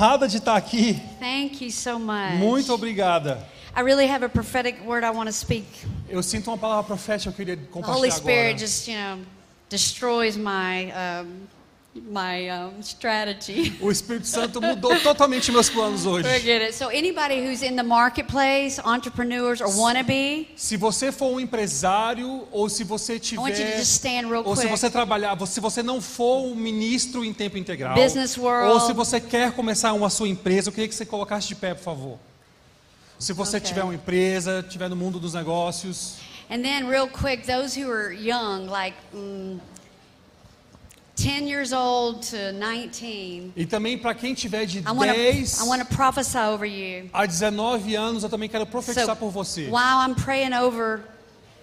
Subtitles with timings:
[0.00, 1.00] honrada de estar aqui.
[1.18, 2.38] Thank you so much.
[2.38, 3.38] Muito obrigada.
[3.76, 5.66] I really have a prophetic word I want to speak.
[6.08, 8.58] Eu sinto uma palavra profética que eu queria The compartilhar Holy Spirit agora.
[8.58, 9.18] just, you know,
[9.68, 11.46] destroys my um,
[11.94, 13.76] my um, strategy.
[13.82, 16.28] O Espírito Santo mudou totalmente meus planos hoje.
[16.28, 16.74] Forget it.
[16.74, 22.68] So anybody who's in the marketplace, entrepreneurs or wannabe, Se você for um empresário ou
[22.68, 24.76] se você I want you to tiver just stand real ou se quick.
[24.78, 28.72] você trabalhar, se você não for um ministro em tempo integral, Business world.
[28.72, 31.74] ou se você quer começar uma sua empresa, eu queria que você colocasse de pé,
[31.74, 32.18] por favor.
[33.18, 33.68] Se você Ok.
[33.68, 36.14] tiver uma empresa, tiver no mundo dos negócios,
[36.48, 39.60] And then, real quick, those who are young, like mm,
[41.22, 45.60] 10 years old to 19, e também para quem tiver de I want to 10
[45.60, 47.08] I prophesy over you.
[47.12, 49.62] a 19 anos, eu também quero profetizar So, por você.
[49.64, 51.00] while I'm praying over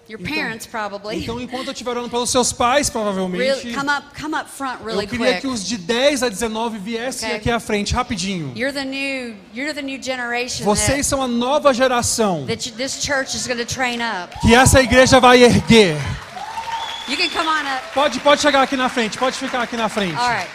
[0.08, 3.90] your Então- parents, probably, Então, enquanto eu estiver orando pelos seus pais, provavelmente, really, come
[3.90, 5.40] up, come up front really eu queria quick.
[5.42, 7.38] que os de 10 a 19 viessem Ok.
[7.38, 8.52] aqui à frente, rapidinho.
[8.56, 12.76] You're the new, you're the new generation Vocês são a nova geração that, that you-
[12.76, 14.34] this church is going to train up.
[14.40, 15.96] que essa igreja vai erguer.
[17.08, 17.82] You can come on up.
[17.94, 20.16] Pode, pode chegar aqui na frente, pode ficar aqui na frente.
[20.16, 20.48] All right.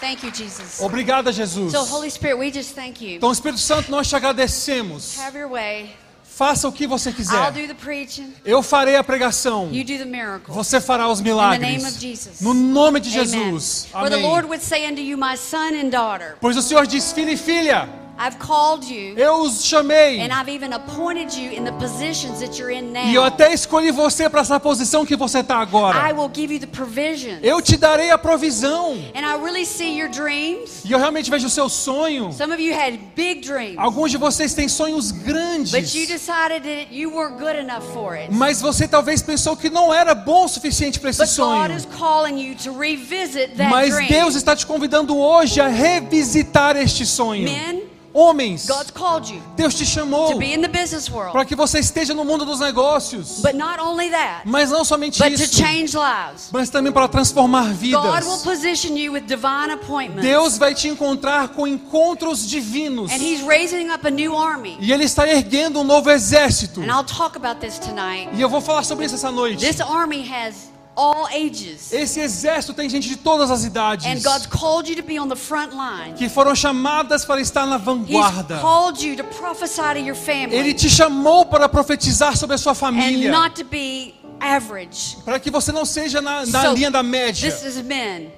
[0.00, 0.80] Thank you, Jesus.
[0.80, 1.72] Obrigada, Jesus.
[1.72, 3.16] So, Holy Spirit, we just thank you.
[3.16, 5.18] Então, Espírito Santo, nós te agradecemos.
[5.18, 5.94] Have your way.
[6.24, 7.52] Faça o que você I'll quiser.
[7.52, 8.32] do the preaching.
[8.44, 9.68] Eu farei a pregação.
[9.70, 10.52] You do the miracle.
[10.52, 12.00] Você fará os In the name of milagres.
[12.00, 12.40] Jesus.
[12.40, 13.26] No nome de Amen.
[13.26, 13.86] Jesus.
[13.92, 14.50] For the Lord Amém.
[14.50, 17.88] would say unto you, my son and daughter, Pois o Senhor diz, filho e filha,
[18.24, 20.20] I've called you, eu os chamei.
[20.20, 23.24] and I've even appointed you in the positions that you're in E eu now.
[23.24, 26.14] até escolhi você para essa posição que você está I agora.
[26.14, 27.38] will give you the provision.
[27.42, 28.92] Eu te darei a provisão.
[29.14, 30.82] And I really see your dreams.
[30.84, 32.32] E eu realmente vejo o seu sonho.
[32.32, 35.72] Some of you had big dreams, Alguns de vocês têm sonhos but you grandes.
[35.72, 38.32] decided that you weren't good enough for it.
[38.32, 41.76] Mas você talvez pensou que não era bom o suficiente para esse But God sonho.
[41.76, 44.08] is calling you to revisit that Mas dream.
[44.08, 47.44] Deus está te convidando hoje a revisitar este sonho.
[47.44, 47.82] Men,
[48.14, 51.32] Homens, God's called you Deus te chamou to be in the business world.
[51.32, 53.40] para que você esteja no mundo dos negócios.
[53.40, 56.48] But not only that, Mas não somente but to isso, change lives.
[56.52, 58.42] mas também para transformar God will vidas.
[58.42, 60.22] position you with divine appointments.
[60.22, 63.10] Deus vai te encontrar com encontros divinos.
[63.12, 64.76] And He's raising up a new army.
[64.80, 66.80] E Ele está erguendo um novo exército.
[66.80, 68.28] And I'll talk about this tonight.
[68.34, 69.64] E eu vou falar sobre isso essa noite.
[69.64, 71.92] This army has all ages.
[71.92, 75.28] Esse exército tem gente de todas as And idades God's called you to be on
[75.28, 76.14] the front line.
[76.16, 78.58] que foram chamadas para estar na He's vanguarda.
[78.60, 82.72] called you to prophesy to your Ele family te chamou para profetizar sobre a sua
[82.72, 85.16] and família, not to be average.
[85.24, 87.50] para que você não seja na, na So, linha da média.
[87.50, 88.30] This is men.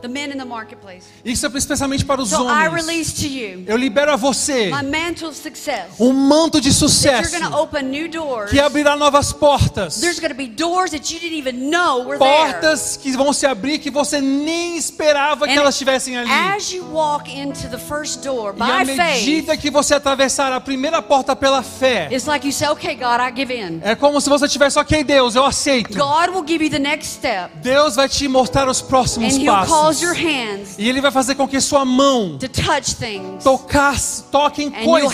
[0.00, 1.04] The men in the marketplace.
[1.24, 2.86] Isso é especialmente para os So I homens.
[2.86, 5.86] release to you Eu libero a você my mantle of success.
[5.98, 8.50] um manto de That you're sucesso going to open new doors.
[8.50, 10.00] que abrirá novas portas.
[10.00, 12.52] There's going to be doors that you didn't even know were there.
[12.52, 16.30] Portas que vão se abrir que você nem esperava que And elas estivessem ali.
[16.30, 18.96] As you walk into the first door E à by faith,
[19.26, 23.20] medida que você atravessar a primeira porta pela fé, it's like you say, okay, God,
[23.20, 23.80] I give in.
[23.82, 25.90] é como se você tivesse, ok, Deus, eu aceito.
[25.96, 29.70] God will give you the next step, Deus vai te mostrar os próximos and passos.
[30.12, 32.38] Hands E Ele vai fazer com que sua mão
[33.42, 33.96] tocar,
[34.30, 35.12] toque em coisas.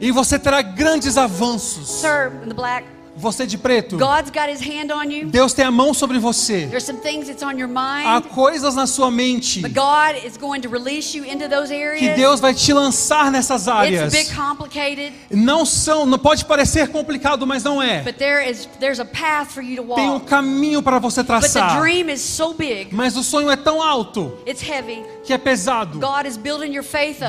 [0.00, 1.88] E você terá grandes avanços.
[2.00, 2.86] Sir, in the black,
[3.18, 5.28] Você de preto, God's got His hand on you.
[5.28, 6.66] Deus tem a mão sobre você.
[6.68, 10.36] There's some things that's on your Há mind, coisas na sua mente but God is
[10.36, 12.16] going to release you into those que areas.
[12.16, 14.12] Deus vai te lançar nessas It's a áreas.
[14.12, 18.02] bit complicated, Não são, não pode parecer complicado, mas não é.
[18.02, 20.26] but there is there's a path for you to Tem um walk.
[20.26, 21.80] caminho para você But the traçar.
[21.80, 25.02] dream is so big, Mas o sonho é tão alto it's heavy.
[25.28, 25.98] Que é pesado.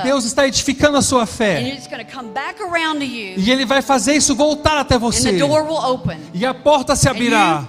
[0.03, 1.61] Deus está edificando a sua And fé.
[1.73, 4.95] it's going to come back around to you, E Ele vai fazer isso voltar até
[4.95, 5.37] and você.
[6.33, 7.67] E a porta se abrirá.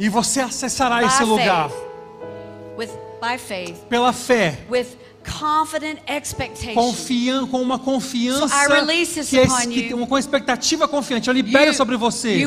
[0.00, 1.70] E você acessará esse lugar
[3.88, 4.58] pela fé.
[6.74, 8.48] Confian, com uma confiança
[9.28, 11.28] que é, que, uma, com expectativa confiante.
[11.28, 12.44] Eu libero sobre você.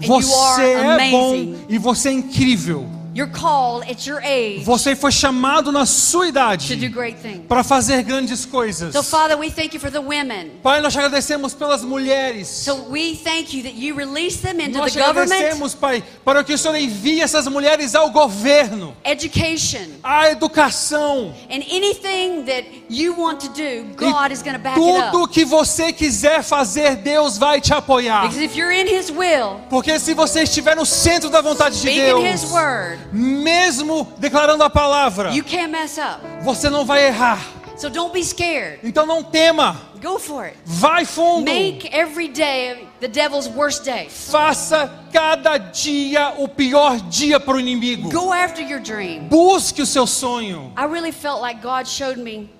[0.00, 2.86] Você é bom e você é incrível.
[3.18, 7.46] You're called at your age Você foi chamado na sua to do idade great things.
[7.48, 8.92] para fazer grandes coisas.
[8.92, 10.52] So, Father, we thank you for the women.
[10.62, 12.46] Pai, nós te agradecemos pelas mulheres.
[12.46, 16.44] So we thank you that you release them into Nós the te agradecemos, Pai, para
[16.44, 21.34] que o Senhor envie essas mulheres ao governo, education, à educação.
[21.50, 25.26] and anything that you want to do, E God is going to back it tudo
[25.26, 28.28] que você quiser fazer, Deus vai te apoiar.
[28.28, 31.88] Because if you're in His will, Porque se você estiver no centro da vontade de
[31.90, 36.20] Deus, word, mesmo declarando a palavra, you can't mess up.
[36.42, 37.38] você não vai errar.
[37.76, 38.80] So don't be scared.
[38.82, 39.76] Então não tema.
[40.02, 40.56] Go for it.
[40.64, 41.44] Vai fundo.
[41.44, 44.08] Make every day the devil's worst day.
[44.08, 48.10] Faça cada dia o pior dia para o inimigo.
[48.10, 49.28] Go after your dream.
[49.28, 50.72] Busque o seu sonho.
[50.76, 52.50] I really felt like God showed me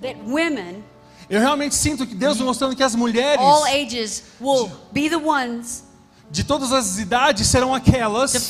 [0.00, 0.84] that women,
[1.28, 5.84] Eu realmente sinto que Deus mostrando que as mulheres all ages, will be the ones
[6.30, 8.48] de todas as idades serão aquelas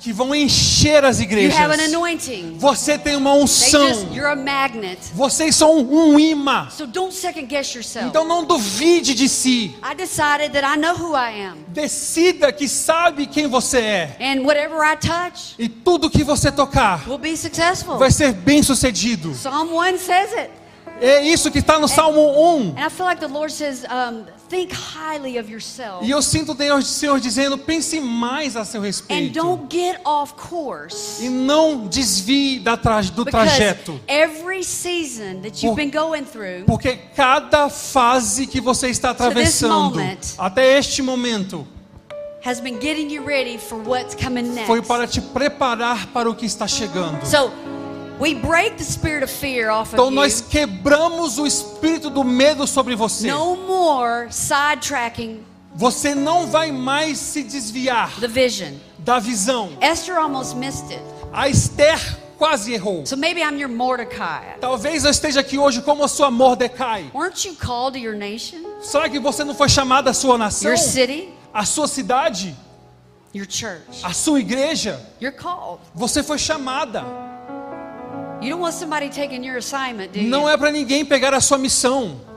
[0.00, 1.56] que vão encher as igrejas.
[2.58, 3.88] Você tem uma unção.
[3.88, 5.12] just.
[5.14, 6.68] Vocês são um imã.
[6.70, 6.84] So.
[8.06, 9.76] Então não duvide de si.
[9.82, 11.58] I decided that I know who I am.
[11.68, 14.16] Decida que sabe quem você é.
[14.20, 17.98] And whatever I touch E tudo que você tocar will be successful.
[17.98, 19.30] vai ser bem sucedido.
[19.30, 20.59] Psalm 1 says it.
[21.00, 22.74] É isso que está no Salmo 1.
[22.76, 26.04] And I feel like the Lord says, um, think highly of yourself.
[26.04, 29.32] E eu sinto o Senhor dizendo: pense mais a seu And respeito.
[29.32, 31.24] don't get off course.
[31.24, 32.76] E não desvie da
[33.12, 33.98] do trajeto.
[34.06, 39.98] every season that you've Por- been going through Porque cada fase que você está atravessando,
[40.36, 41.66] até este momento,
[42.44, 44.66] has been getting you ready for what's coming next.
[44.66, 47.24] foi para te preparar para o que está chegando.
[47.24, 47.50] So
[48.20, 50.46] we break the spirit of fear off Então of nós you.
[50.50, 53.30] quebramos o espírito do medo sobre você.
[53.30, 55.40] No more sidetracking
[55.74, 58.74] Você não vai mais se desviar the vision.
[58.98, 59.70] da visão.
[59.80, 61.02] Esther almost missed it.
[61.32, 61.98] A Esther
[62.36, 63.06] quase errou.
[63.06, 64.56] So maybe I'm your Mordecai.
[64.60, 67.10] Talvez eu esteja aqui hoje como a sua Mordecai.
[67.14, 70.68] Weren't you called to your nation, Será que você não foi chamada à sua nação?
[70.70, 72.56] your city, A sua cidade?
[73.32, 74.00] your church?
[74.02, 75.00] A sua igreja?
[75.20, 75.80] You're called.
[75.94, 77.04] Você foi chamada.
[80.22, 82.29] Não é para ninguém pegar a sua missão.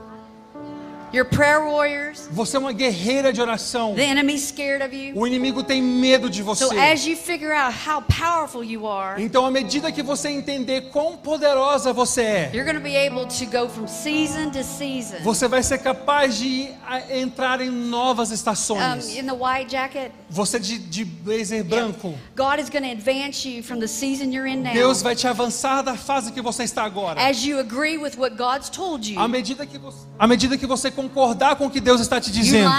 [1.14, 2.28] You're prayer warriors.
[2.32, 3.94] Você é uma guerreira de oração.
[3.94, 5.16] The enemy's scared of you.
[5.16, 6.64] O inimigo tem medo de você.
[6.66, 10.90] So as you figure out how powerful you are, Então, à medida que você entender
[10.90, 15.18] quão poderosa você é, you're going to be able to go from season to season.
[15.22, 19.16] você vai ser capaz de a- entrar em novas Um, estações.
[19.16, 23.62] in the white jacket, Você de, de blazer branco, God is going to advance you
[23.62, 24.72] from the season you're in now.
[24.72, 27.20] Deus vai te avançar da fase que você está agora.
[27.24, 30.66] As you agree with what God's told you, À medida que você, à medida que
[30.66, 32.70] você concordar com o que Deus está te dizendo,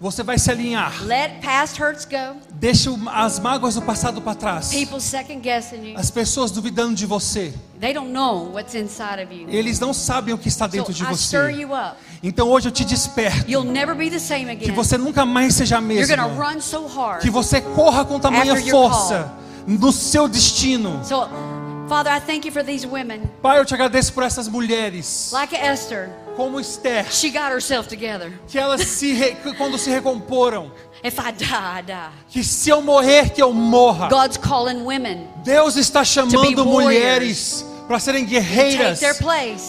[0.00, 0.92] você vai se alinhar.
[1.04, 2.36] Let past hurts go.
[2.52, 4.70] Deixa o- as mágoas do passado para trás.
[5.96, 7.52] As pessoas duvidando de você.
[7.80, 9.48] They don't know what's inside of you.
[9.48, 11.36] Eles não sabem o que está dentro de você.
[12.22, 13.50] Então hoje eu te desperto.
[13.50, 16.24] You'll never be the same Que você nunca mais seja a mesma.
[16.26, 17.20] run so hard.
[17.20, 19.32] Que você corra com tamanha força
[19.66, 21.00] no seu destino.
[21.88, 23.22] Father, I thank you for these women.
[23.42, 28.30] Pai, eu te agradeço por essas mulheres, Like Esther, como Esther, she got herself together.
[28.46, 30.70] que elas se re- quando se recomporam,
[31.02, 32.10] If I die, I die.
[32.28, 34.08] que se eu morrer que eu morra.
[34.08, 39.00] God's calling women Deus está chamando mulheres para serem guerreiras,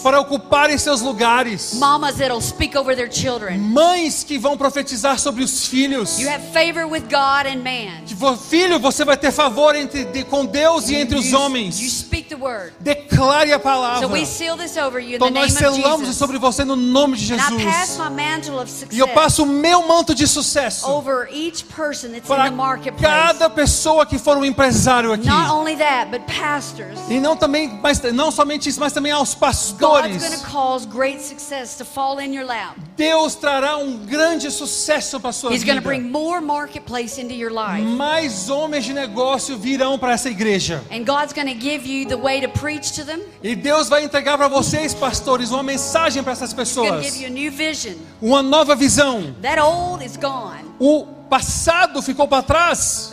[0.04, 1.74] para ocuparem seus lugares.
[1.76, 3.58] mamas that'll speak over their children.
[3.60, 6.20] Mães que vão profetizar sobre os filhos.
[6.20, 8.04] You have favor with God and man.
[8.50, 11.76] Filho, você vai ter favor entre, de- com Deus e entre os You- You homens.
[11.76, 12.74] speak the word.
[12.82, 14.06] Declare a palavra.
[14.08, 16.18] So we seal this over you in Então the nós name of selamos Jesus.
[16.18, 17.98] sobre você no nome de And I pass Jesus.
[17.98, 22.10] my mantle of E eu success passo o meu manto de sucesso over each person
[22.10, 23.02] that's in para the marketplace.
[23.02, 25.28] cada pessoa que for um empresário aqui.
[25.28, 27.00] Not only that, but pastors.
[27.10, 30.18] E não também, mas não somente isso, mas também aos pastores.
[30.18, 32.76] going to cause great success to fall in your lap.
[32.96, 35.90] Deus trará um grande sucesso para a sua He's going to vida.
[35.90, 37.82] bring more marketplace into your life.
[37.84, 40.84] Mais homens de negócio virão para essa igreja.
[40.92, 43.22] And God's going to give you the way to preach to them.
[43.42, 47.06] E Deus vai entregar para vocês, pastores, uma mensagem para essas He's pessoas.
[47.06, 47.96] give you a new vision.
[48.22, 49.34] Uma nova visão.
[49.42, 50.64] That old is gone.
[50.80, 53.12] O passado ficou para trás.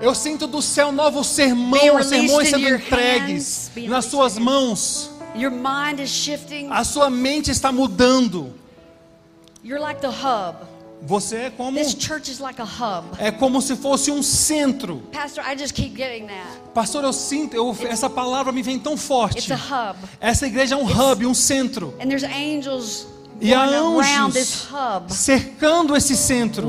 [0.00, 5.10] Eu sinto do céu novos sermões, sermões sendo entregues hands, nas suas mãos.
[6.70, 8.54] A sua mente está mudando.
[9.62, 10.56] You're like the hub.
[11.02, 13.16] Você é como This church is like a hub.
[13.18, 15.02] é como se fosse um centro.
[15.12, 16.72] Pastor, I just keep getting that.
[16.72, 19.52] Pastor, eu sinto, eu, essa palavra me vem tão It's forte.
[19.52, 19.98] a hub.
[20.20, 21.94] Essa igreja é um hub, um centro.
[22.00, 23.06] And there's angels
[23.40, 26.68] E há anjos hub, cercando esse centro.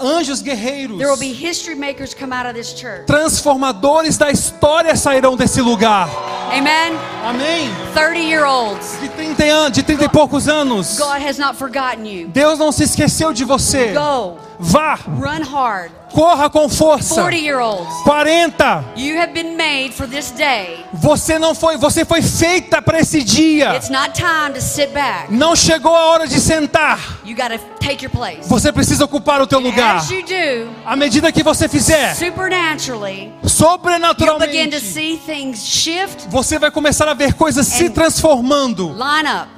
[0.00, 0.98] Anjos guerreiros.
[0.98, 3.06] There will be history makers come out of this church.
[3.06, 6.08] Transformadores da história sairão desse lugar.
[6.50, 6.98] Amen.
[7.24, 7.70] Amém.
[7.94, 8.98] 30 year olds.
[9.00, 10.98] De 30 anos, de 30 e poucos anos.
[10.98, 12.28] God has not forgotten you.
[12.28, 13.92] Deus não se esqueceu de você.
[13.92, 14.38] Go.
[14.62, 15.90] Vá, Run hard.
[16.12, 17.14] corra com força.
[17.14, 18.02] 40 year olds.
[18.04, 18.84] 40.
[18.94, 20.84] You have been made for this day.
[20.92, 23.74] Você não foi, você foi feita para esse dia.
[23.74, 25.32] It's not time to sit back.
[25.32, 26.98] Não chegou a hora de sentar.
[27.24, 27.34] You
[27.80, 28.46] take your place.
[28.48, 29.96] Você precisa ocupar o teu lugar.
[29.96, 35.64] As you do, À medida que você fizer, supernaturally, you'll begin to sobrenaturalmente, see things
[35.66, 39.48] shift, você vai começar a ver coisas se And- transformando line up.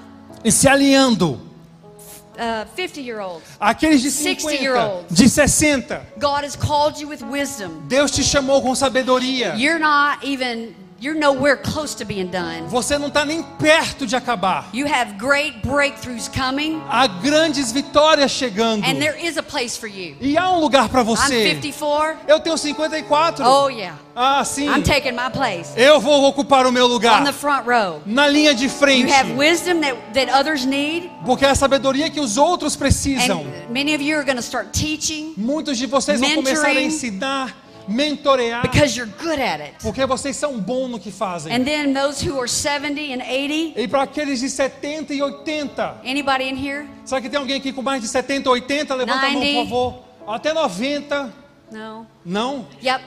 [0.44, 1.40] e se alinhando.
[2.36, 3.44] Uh, 50 year olds.
[3.60, 5.14] Aqueles de 60 50, year olds.
[5.14, 7.82] de 60, God has called you with wisdom.
[7.88, 9.54] Deus te chamou com sabedoria.
[9.56, 12.62] You're not even, you're nowhere close to being done.
[12.68, 14.68] Você não está nem perto de acabar.
[14.72, 18.84] You have great breakthroughs coming, Há grandes vitórias chegando.
[18.86, 20.14] and there is a place for you.
[20.20, 21.50] E há um lugar para I'm você.
[21.54, 22.18] 54.
[22.28, 23.44] Eu tenho 54.
[23.44, 23.96] Oh, yeah.
[24.14, 24.68] Ah, sim.
[24.68, 27.32] I'm taking my place Eu vou ocupar o meu on the lugar.
[27.32, 28.02] front row.
[28.04, 29.10] Na linha de You frente.
[29.10, 33.40] have wisdom that, that others need, Porque é a sabedoria que os outros precisam.
[33.40, 36.80] and many of you are going to start teaching Muitos de vocês vão começar a
[36.82, 37.56] ensinar,
[37.88, 38.62] mentorear.
[38.62, 39.74] because you're good at it.
[39.82, 41.52] Porque vocês são bons no que fazem.
[41.54, 46.00] And then those who are 70 and 80, E para aqueles de 70 e 80.
[46.04, 46.86] anybody in here?
[47.04, 48.94] Será que tem alguém aqui com mais de 70 ou 80?
[48.94, 49.64] Levanta a mão, por 90.
[49.64, 49.98] favor.
[50.26, 51.32] Até 90.
[51.70, 52.06] No.
[52.24, 52.66] Não?
[52.82, 53.04] Yep.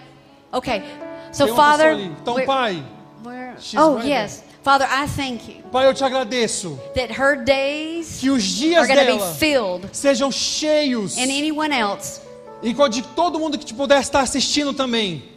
[0.51, 0.83] Okay.
[1.31, 1.97] So Father.
[1.99, 2.83] Então, where- Pai.
[3.23, 6.79] where- oh right yes, Father, I thank you Pai, eu te agradeço.
[6.95, 11.17] that her days Que os dias going to be dela filled, sejam cheios.
[11.17, 12.21] and anyone else.
[12.61, 15.35] E com de todo mundo que te puder estar assistindo também.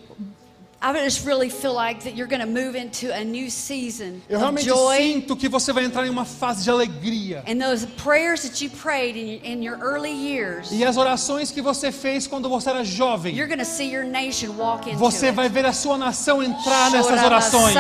[4.29, 7.43] Eu realmente sinto que você vai entrar em uma fase de alegria.
[7.49, 11.61] And those prayers that you prayed in, in your early years, E as orações que
[11.61, 13.35] você fez quando você era jovem.
[13.35, 16.93] you're going to see your nation walk into Você vai ver a sua nação entrar
[16.93, 17.75] nessas orações.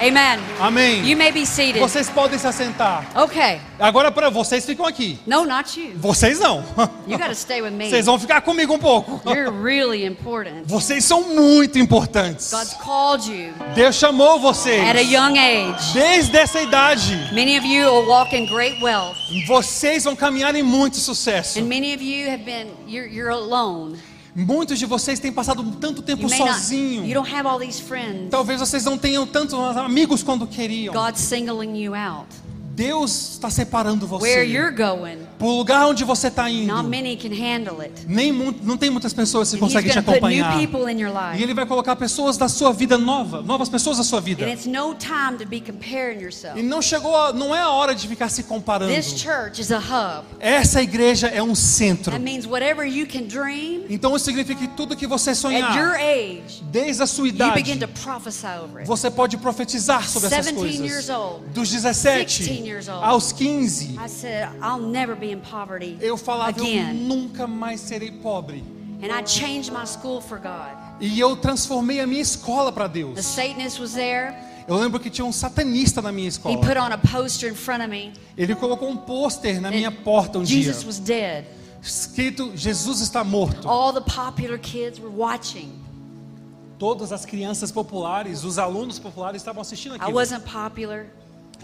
[0.00, 0.38] Amen.
[0.60, 1.08] Amém.
[1.08, 1.80] You may be seated.
[1.80, 3.06] Vocês podem se assentar.
[3.14, 3.60] Okay.
[3.78, 5.18] Agora para vocês ficam aqui.
[5.26, 5.92] No, not you.
[5.96, 6.62] Vocês não.
[7.06, 7.88] You stay with me.
[7.88, 9.20] Vocês vão ficar comigo um pouco.
[9.26, 10.64] You're really important.
[10.66, 12.50] Vocês são muito importantes.
[12.50, 14.82] God's called you Deus chamou vocês.
[14.86, 15.94] at a young age.
[15.94, 17.14] Desde essa idade.
[17.32, 21.58] Many of you will walk in great wealth, Vocês vão caminhar em muito sucesso.
[21.58, 23.96] and many of you have been you're, you're alone.
[24.36, 27.10] Muitos de vocês têm passado tanto tempo sozinho.
[27.14, 28.28] don't have all these friends.
[28.30, 30.92] Talvez vocês não tenham tantos amigos quando queriam.
[30.92, 32.26] God's singling you out.
[32.74, 36.72] Deus está separando Where você you're going, para o lugar onde você está indo.
[36.74, 37.92] not many can handle it.
[38.06, 40.60] Nem não tem muitas pessoas que conseguem te acompanhar.
[40.60, 41.42] E.
[41.42, 44.48] Ele vai colocar pessoas da sua vida nova, novas pessoas da sua vida.
[44.48, 46.16] it's no time to be comparing
[46.54, 48.92] E não chegou, a, não é a hora de ficar se comparando.
[48.92, 50.26] This church is a hub.
[50.40, 52.12] Essa igreja é um centro.
[52.12, 55.52] That means whatever you can dream Então isso significa que tudo que você at your
[55.52, 58.86] sonhar, age, desde a sua you begin idade, to prophesy over it.
[58.86, 61.06] você pode profetizar sobre essas 17 coisas.
[61.52, 63.04] Dos 16 17 years old.
[63.04, 65.25] aos 15, I said, I'll never be
[66.00, 68.62] eu falava, eu nunca mais serei pobre.
[69.02, 70.74] And I changed my school for God.
[71.00, 73.24] E eu transformei a minha escola para The Deus.
[73.26, 74.34] Satanist was there.
[74.66, 76.58] Eu lembro que tinha um satanista na minha He escola.
[76.60, 78.12] put on a poster in front of me.
[78.36, 81.44] Ele colocou um pôster na minha porta um dia, Jesus was dead.
[81.82, 83.68] escrito Jesus está morto.
[83.68, 85.70] All the popular kids were watching.
[86.78, 90.16] Todas as crianças populares, os alunos populares estavam assistindo I aquilo.
[90.18, 91.06] wasn't popular.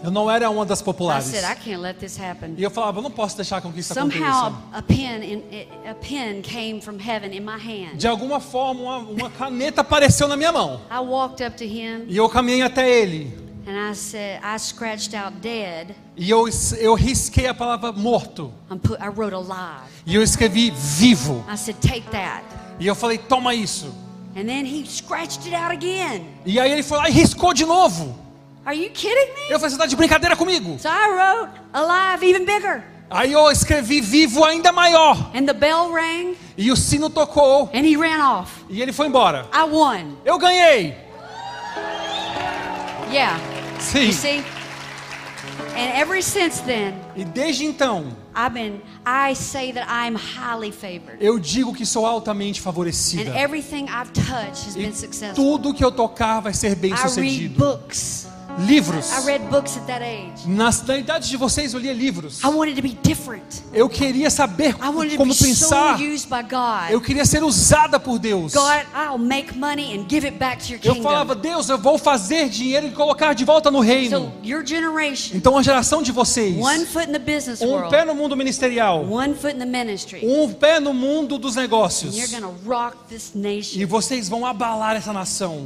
[0.01, 1.25] Eu não era uma das I populares.
[1.25, 2.55] said, I can't let this happen.
[2.57, 4.61] E eu falava, eu não posso deixar com que isso Somehow, aconteça.
[4.73, 5.43] a pen, in,
[5.89, 7.97] a pen came from heaven in my hand.
[7.97, 10.81] De alguma forma, uma, uma caneta apareceu na minha mão.
[10.91, 13.41] I walked up to him E eu caminhei até ele.
[13.65, 18.51] and I said, I scratched out dead E eu, eu risquei a palavra morto.
[18.81, 19.87] put, I wrote alive.
[20.05, 21.45] E eu escrevi vivo.
[21.49, 22.43] I said, take that.
[22.79, 23.87] E eu falei, toma isso.
[24.35, 26.25] And then he scratched it out again.
[26.45, 28.19] E aí ele foi lá e riscou de novo.
[28.65, 29.49] Are you kidding me?
[29.51, 30.77] Eu falei, você tá de brincadeira comigo?
[30.79, 32.83] So I wrote alive even bigger.
[33.09, 35.17] Aí eu escrevi vivo ainda maior.
[35.35, 37.69] And the bell rang E o sino tocou.
[37.73, 38.51] and he ran off.
[38.69, 39.47] E ele foi embora.
[39.53, 40.15] I won.
[40.25, 40.95] Eu ganhei.
[43.11, 43.37] Yeah.
[43.79, 44.05] Sim.
[44.07, 44.43] You see?
[45.75, 51.17] And ever since then, E desde então, I've been, I say that I'm highly favored.
[51.19, 53.35] eu digo que sou altamente And favorecida.
[53.37, 55.35] everything I've touched has E been successful.
[55.35, 57.25] tudo que eu tocar vai ser bem sucedido.
[57.25, 58.27] I read books
[59.77, 60.47] at that age.
[60.47, 62.41] Na, idade de vocês eu lia livros.
[62.43, 63.63] I wanted to be different.
[63.73, 65.99] Eu queria saber I wanted to como pensar.
[65.99, 66.91] used by God.
[66.91, 68.53] Eu queria ser usada por Deus.
[70.83, 74.19] Eu falava, Deus, eu vou fazer dinheiro e colocar de volta no reino.
[74.19, 80.79] So your generation, Então a geração de vocês, um pé no mundo ministerial, um pé
[80.79, 82.15] no mundo dos negócios.
[83.75, 85.63] E vocês vão abalar essa nação.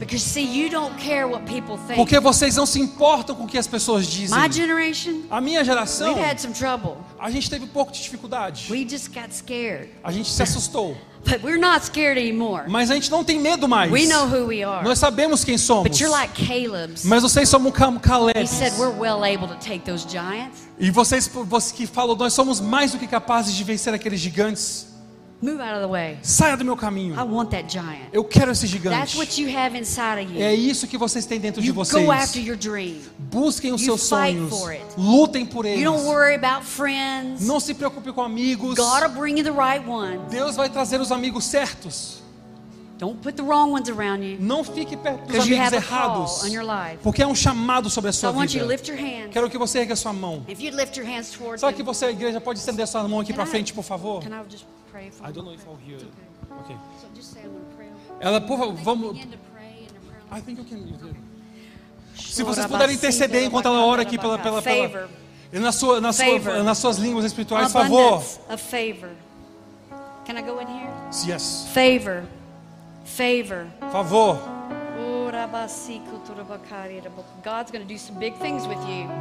[1.96, 4.38] Porque vocês não se importam com o que as pessoas dizem.
[4.39, 6.98] My generation, A minha geração, we've had some trouble.
[7.19, 8.72] A gente teve um pouco de dificuldade.
[8.72, 9.89] We just got scared.
[10.03, 10.96] A gente se assustou.
[11.27, 12.69] But we're not scared anymore.
[12.69, 13.91] Mas a gente não tem medo mais.
[13.91, 14.84] We know who we are.
[14.84, 15.84] Nós sabemos quem somos.
[15.84, 17.03] But you're like Caleb's.
[17.03, 18.48] Mas vocês Cam- He Caleb.
[18.48, 20.67] said we're well able to take those giants.
[20.79, 24.88] E vocês, você que falou, nós somos mais do que capazes de vencer aqueles gigantes.
[25.39, 26.17] Move out of the way.
[26.24, 27.13] Saia do meu caminho.
[27.13, 28.10] I want that giant.
[28.12, 29.17] Eu quero esse That's gigante.
[29.17, 30.70] what you have inside of É you.
[30.72, 32.03] isso que vocês têm dentro de You vocês.
[32.03, 32.96] go after your dream.
[33.20, 34.50] Busquem os You seus fight sonhos.
[34.60, 34.84] for it.
[34.98, 35.84] Lutem por You eles.
[35.84, 37.46] don't worry about friends.
[37.46, 38.75] Não se preocupe com amigos.
[38.75, 40.22] God will bring you the right ones.
[40.32, 42.17] Deus vai trazer os amigos certos.
[42.98, 44.38] Don't put the wrong ones around you.
[44.39, 46.44] Não fique perto dos you amigos errados.
[46.44, 46.98] on your life.
[47.03, 48.74] Porque é um chamado sobre a So I sua want you to vida.
[48.74, 49.29] lift your hands.
[49.32, 50.44] Quero que você erga a sua mão.
[50.48, 52.88] If you'd lift your hands towards Só him, que você, a igreja, pode estender a
[52.88, 54.24] sua mão aqui para I- frente, por favor?
[54.24, 54.65] can I just
[54.98, 55.34] I you?
[55.34, 56.12] don't know if I'll hear it.
[56.62, 56.77] Okay.
[57.01, 57.88] So just say I'm going to pray.
[58.22, 59.18] Ela, por favor, vamos.
[60.32, 61.16] I think you can.
[62.16, 65.10] Se vocês puderem interceder enquanto ela ora aqui pela, pela, pela
[65.51, 68.24] na sua, na sua, nas suas línguas espirituais, favor.
[68.50, 69.10] Of favor.
[70.25, 70.92] Can I go in here?
[71.25, 71.68] Yes.
[71.74, 72.24] Favor.
[73.06, 73.68] Favor.
[73.92, 74.39] Favor.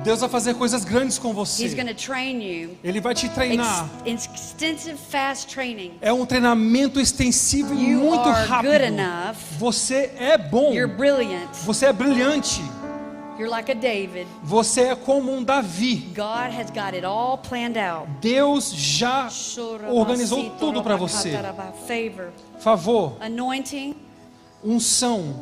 [0.04, 1.64] Deus vai fazer coisas grandes com você.
[1.64, 2.76] He's going to train you.
[2.82, 3.88] Ele vai te treinar.
[4.04, 5.94] Ex- extensive, fast training.
[6.00, 8.70] É um treinamento extensivo e muito rápido.
[8.72, 9.36] good enough.
[9.58, 10.72] Você é bom.
[10.72, 11.50] You're brilliant.
[11.64, 12.60] Você é brilhante.
[13.38, 14.26] You're like a David.
[14.42, 16.10] Você é como um Davi.
[16.14, 18.08] God has got it all planned out.
[18.20, 19.28] Deus já
[19.90, 21.32] organizou tudo para você.
[21.86, 23.94] Favor, Favor, anointing,
[24.64, 25.34] unção,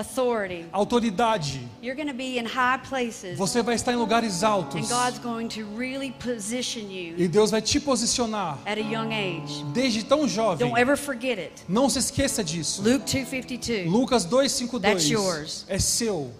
[0.00, 0.64] authority.
[0.72, 1.60] autoridade.
[1.82, 4.88] You're going to be in high places, Você vai estar em lugares and altos.
[4.88, 9.64] God's going to really position you E Deus vai te posicionar at a young age.
[9.72, 10.66] desde tão jovem.
[10.68, 11.62] Don't ever forget it.
[11.68, 12.82] Não se esqueça disso.
[12.82, 13.86] Luke 2:52.
[13.90, 15.64] Lucas 2:52 That's yours.
[15.68, 16.32] é seu.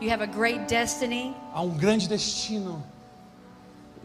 [0.00, 2.82] You have a great destiny, Há um grande destino.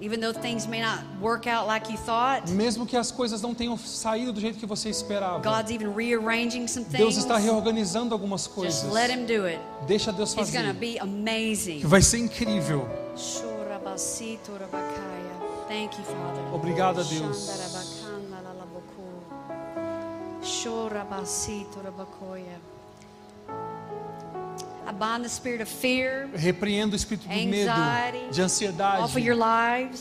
[0.01, 2.49] Even though things may not work out like you thought.
[2.51, 5.39] Mesmo que as coisas não tenham saído do jeito que você esperava.
[5.41, 7.17] God's even rearranging some Deus things.
[7.17, 8.81] está reorganizando algumas coisas.
[8.81, 9.59] Just let Him do it.
[9.87, 10.79] Deixa Deus It's going to fazer.
[10.79, 11.81] be amazing.
[11.81, 12.87] Vai ser incrível.
[15.67, 16.53] Thank you, Father.
[16.53, 17.49] Obrigado a Deus.
[25.21, 28.31] The spirit of fear Repreendo o espírito do medo, Anxiety.
[28.31, 29.13] de ansiedade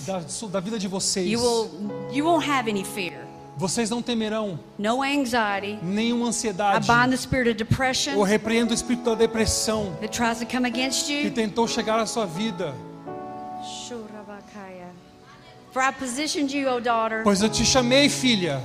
[0.07, 1.27] da, da vida de vocês.
[1.31, 1.71] You will
[2.13, 3.25] you won't have any fear.
[3.57, 5.79] Vocês não temerão No anxiety.
[5.83, 6.87] nenhuma I ansiedade.
[6.87, 10.67] bind the spirit of depression Eu repreendo o espírito da depressão that tries to come
[10.67, 11.31] against que you.
[11.31, 12.75] tentou chegar à sua vida.
[15.73, 18.61] For I positioned you, O daughter, Pois eu te chamei, filha,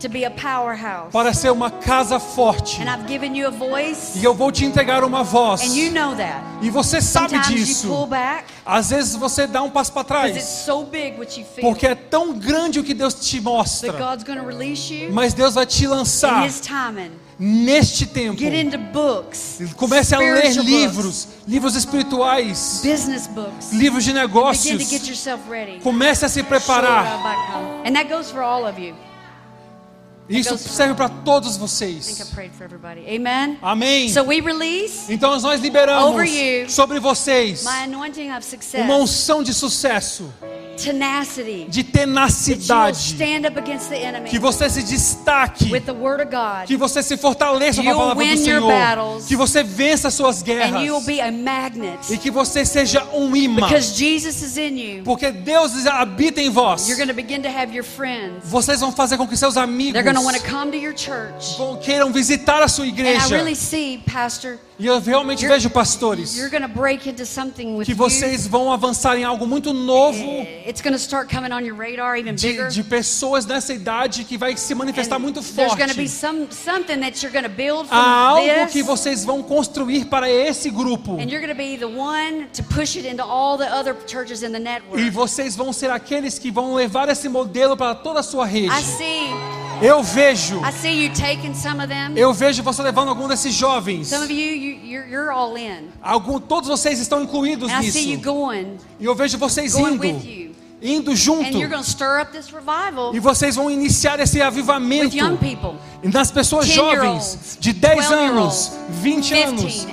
[0.00, 1.10] to be a powerhouse.
[1.12, 2.80] para ser uma casa forte.
[2.82, 5.62] And I've given you a voice, E eu vou te entregar uma voz.
[5.62, 6.42] and you know that.
[6.62, 7.86] E você sabe Sometimes you disso.
[7.88, 10.42] pull back Às vezes você dá um passo para trás.
[10.44, 11.68] so big what you feel.
[11.68, 13.92] Porque é tão grande o que Deus te mostra.
[13.92, 17.12] God's going to release you Mas Deus vai te in lançar timing.
[17.38, 18.38] neste tempo.
[18.38, 23.72] Get into books, Comece a ler spiritual livros, livros espirituais, books, business books.
[23.72, 24.88] livros de negócios.
[25.82, 27.06] Comece a se preparar.
[27.84, 28.94] And that goes for all of you.
[30.30, 32.30] Isso serve para todos vocês.
[32.34, 33.00] prayed for everybody.
[33.06, 33.58] Amen.
[33.60, 34.08] Amém.
[34.08, 36.70] So we release Então nós liberamos Over you.
[36.70, 40.32] sobre vocês my anointing of success, uma unção de sucesso,
[41.68, 43.16] de tenacidade,
[44.28, 45.70] que você se destaque,
[46.66, 50.82] que você se fortaleça com a palavra do Senhor, que você vença suas and guerras
[50.82, 54.78] you will be a magnet e que você seja um imã, because Jesus is in
[54.78, 55.02] you.
[55.04, 56.88] porque Deus habita em vós.
[56.88, 58.44] You're going to begin to have your friends.
[58.44, 60.96] Vocês vão fazer com que seus amigos They're going to want to come to your
[60.96, 61.56] church.
[61.58, 63.36] vão- queiram visitar a sua igreja.
[64.80, 66.34] E eu realmente You're- vejo pastores
[67.84, 70.18] que vocês vão avançar em algo muito novo
[71.66, 75.76] your radar de, de pessoas nessa idade que vai se manifestar And muito forte.
[76.08, 76.46] some
[77.90, 78.72] Há algo this.
[78.72, 81.18] que vocês vão construir para esse grupo.
[84.96, 88.68] E vocês vão ser aqueles que vão levar esse modelo para toda a sua rede.
[88.74, 89.30] I see,
[89.82, 92.12] Eu vejo, I see you taking some of them.
[92.16, 94.08] eu vejo você levando algum desses jovens.
[94.08, 95.88] Some of you, you you're, you're all in.
[96.02, 98.22] Algum, todos vocês estão incluídos And I see you nisso.
[98.22, 100.04] going, E eu vejo vocês indo,
[100.82, 101.50] indo And junto.
[101.58, 105.78] you're going to stir up this revival E vocês vão iniciar esse avivamento young people.
[106.02, 109.86] nas pessoas 10-year-olds, jovens de 10 12-year-olds, anos, 20 anos,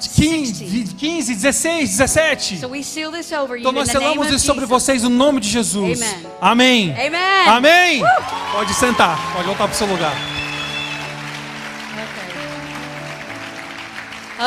[0.00, 1.34] 15, 18, 15, 16.
[1.34, 2.56] 15, 16, 17.
[2.60, 5.40] So we seal this over you Então nós the selamos isso sobre vocês no nome
[5.40, 6.00] de Jesus.
[6.02, 6.26] Amen.
[6.40, 6.92] Amém.
[6.92, 7.48] Amen.
[7.48, 8.02] Amém.
[8.02, 8.08] Woo.
[8.52, 10.14] Pode sentar, pode voltar para o seu lugar.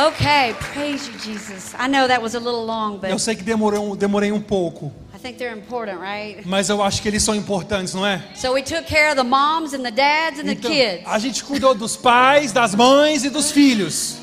[0.09, 0.53] Okay.
[0.73, 1.73] Praise you, Jesus.
[1.79, 4.41] I know that was a little long, Eu but sei que demorei um, demorei um
[4.41, 6.45] pouco, I think they're important, right?
[6.45, 8.21] mas eu acho que eles são importantes, não é?
[8.35, 11.03] So we took care of the moms and the dads and the Então, kids.
[11.05, 14.17] a gente cuidou dos pais, das mães e dos filhos.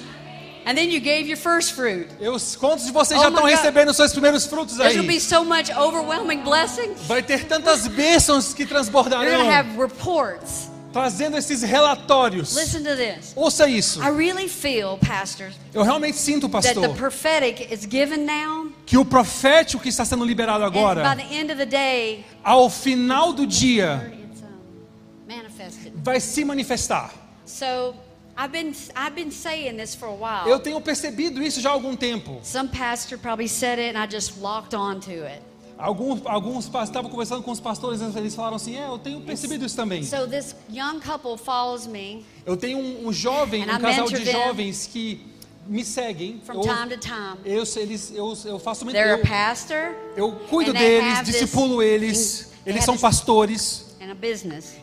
[0.66, 2.08] And then you gave your first fruit.
[2.20, 5.20] Eu, quantos de vocês Oh já estão recebendo seus primeiros frutos to be aí?
[5.20, 7.00] so much overwhelming blessings.
[7.06, 10.70] Vai ter tantas bênçãos que You're transbordarão, have reports.
[10.92, 12.54] trazendo esses relatórios.
[12.56, 13.32] Listen to this.
[13.36, 14.00] Ouça isso.
[14.02, 18.68] I really feel, pastors, Eu realmente sinto, that the pastor, prophetic is given now.
[18.86, 22.24] que o profético que está sendo liberado And by agora, the end of the day,
[22.42, 25.92] ao final do dia, it's um, manifested.
[25.96, 27.10] vai se manifestar.
[27.44, 27.94] So
[28.36, 30.48] I've been I've been saying this for a while.
[30.48, 32.40] Eu tenho percebido isso já há algum tempo.
[32.42, 35.40] Some pastor probably said it, and I just locked onto it.
[35.76, 39.76] Alguns, alguns estavam conversando com os pastores, eles falaram assim: É, eu tenho percebido isso
[39.76, 40.04] também.
[40.04, 44.24] So this young couple follows me Eu tenho um, um jovem, I um casal de
[44.30, 45.20] jovens que
[45.66, 46.40] me seguem.
[46.44, 47.38] from Eu, time to time.
[47.44, 52.52] eu, eles, eu, eu faço They're a eu, pastor eu cuido deles, discipulo eles.
[52.66, 53.83] Eles são pastores.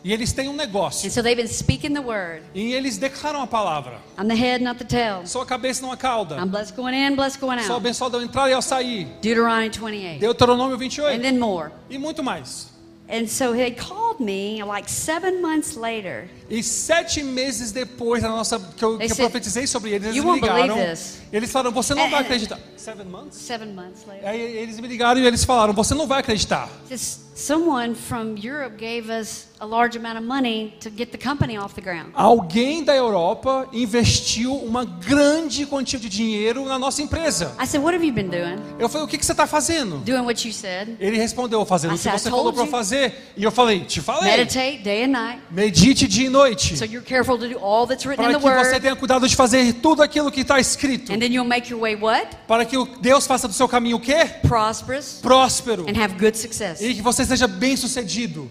[0.04, 1.06] E eles têm um negócio.
[1.06, 2.42] And so they've been speaking the word.
[2.54, 3.98] E eles declaram a palavra.
[4.18, 5.26] I'm the head, not the tail.
[5.26, 6.36] Sou a cabeça, não a cauda.
[6.36, 7.86] I'm blessed going in, blessed going Sou out.
[7.86, 9.06] abençoado ao entrar e ao sair.
[9.20, 10.20] Deuteronomy 28.
[10.20, 11.22] Deuteronômio And 28.
[11.22, 11.70] then more.
[11.90, 12.70] E muito mais.
[13.10, 16.30] And so they called me like seven months later.
[16.48, 20.22] E sete meses depois da nossa que eu, que eu profetizei sobre eles, eles "You
[20.24, 20.90] me won't believe ligaram.
[20.90, 22.58] this." Eles falaram: você não And- vai and- acreditar.
[22.82, 23.36] Seven months?
[23.36, 24.26] Seven months later.
[24.26, 26.68] Aí eles me ligaram e eles falaram: você não vai acreditar.
[26.88, 31.56] This, someone from Europe gave us a large amount of money to get the company
[31.56, 32.10] off the ground.
[32.14, 37.54] Alguém da Europa investiu uma grande quantia de dinheiro na nossa empresa.
[37.60, 38.58] I said, What have you been doing?
[38.80, 39.98] Eu falei: o que, que você está fazendo?
[39.98, 40.96] Doing what you said.
[40.98, 43.32] Ele respondeu: fazendo o que said, "I você falou para you." fazer.
[43.36, 44.32] E eu falei: te falei.
[44.36, 45.40] Meditate day and night.
[45.52, 46.76] Medite dia e noite.
[46.76, 48.80] So you're careful to do all that's written in Para the que você Word.
[48.80, 51.12] tenha cuidado de fazer tudo aquilo que está escrito.
[51.12, 52.26] And then you'll make your way what?
[52.48, 54.24] Para que o Deus faça do seu caminho o quê?
[54.42, 55.86] Prosperous Próspero.
[55.88, 56.80] and have good success.
[56.80, 58.50] E que você seja bem sucedido.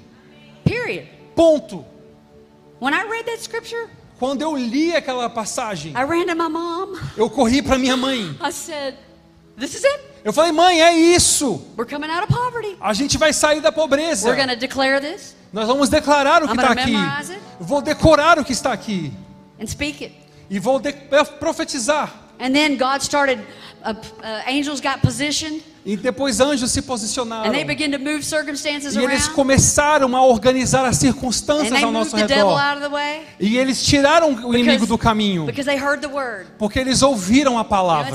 [0.64, 1.08] Period.
[1.36, 1.86] Ponto.
[2.82, 6.98] When I read that scripture, Quando eu li aquela passagem, I ran to my mom.
[7.18, 8.38] eu corri para minha mãe.
[8.42, 8.96] I said,
[9.58, 10.12] This is it.
[10.24, 11.62] Eu falei, mãe, é isso.
[11.78, 12.78] We're coming out of poverty.
[12.80, 14.30] A gente vai sair da pobreza.
[14.30, 17.34] We're to declare this Nós vamos declarar o que está gonna aqui.
[17.34, 17.42] it.
[17.60, 19.12] Vou decorar o que está aqui.
[19.60, 20.16] and speak it.
[20.50, 20.82] E vou
[21.40, 22.14] profetizar.
[22.40, 23.42] And then God started,
[23.84, 23.96] uh,
[24.48, 27.48] angels got positioned, E depois anjos se posicionaram.
[27.48, 32.16] and they began to move circumstances E eles começaram a organizar as circunstâncias ao nosso
[32.16, 32.56] redor.
[33.40, 35.46] E eles tiraram o inimigo do caminho.
[35.46, 36.48] because they heard the word.
[36.60, 38.14] Porque eles ouviram a palavra.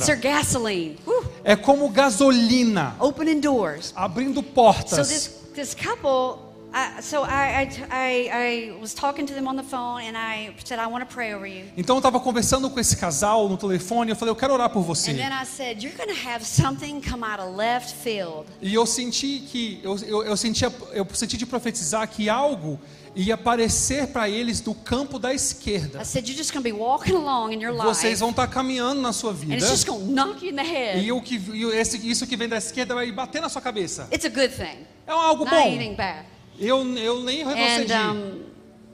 [1.44, 3.92] É como gasolina Opening doors.
[3.96, 5.08] abrindo So portas.
[5.08, 6.45] this this couple,
[6.76, 10.50] I, so I, I I I was talking to them on the phone, and I
[10.62, 11.64] said I want to pray over you.
[11.74, 14.10] Então eu estava conversando com esse casal no telefone.
[14.10, 15.12] Eu falei, eu quero orar por você.
[15.12, 18.44] And then I said, you're going to have something come out of left field.
[18.60, 22.78] E eu senti que eu, eu, eu sentia, eu senti de profetizar que algo
[23.14, 26.02] ia aparecer para eles do campo da esquerda.
[26.02, 28.46] I said, you're just going to be walking along in your life, Vocês vão estar
[28.48, 29.54] caminhando na sua and vida.
[29.54, 31.02] it's just going to knock you in the head.
[31.02, 34.06] E o que e esse, isso que vem da esquerda vai bater na sua cabeça.
[34.12, 36.35] It's a good thing, É algo not bom.
[36.58, 37.42] Eu, eu nem.
[37.42, 38.40] And um,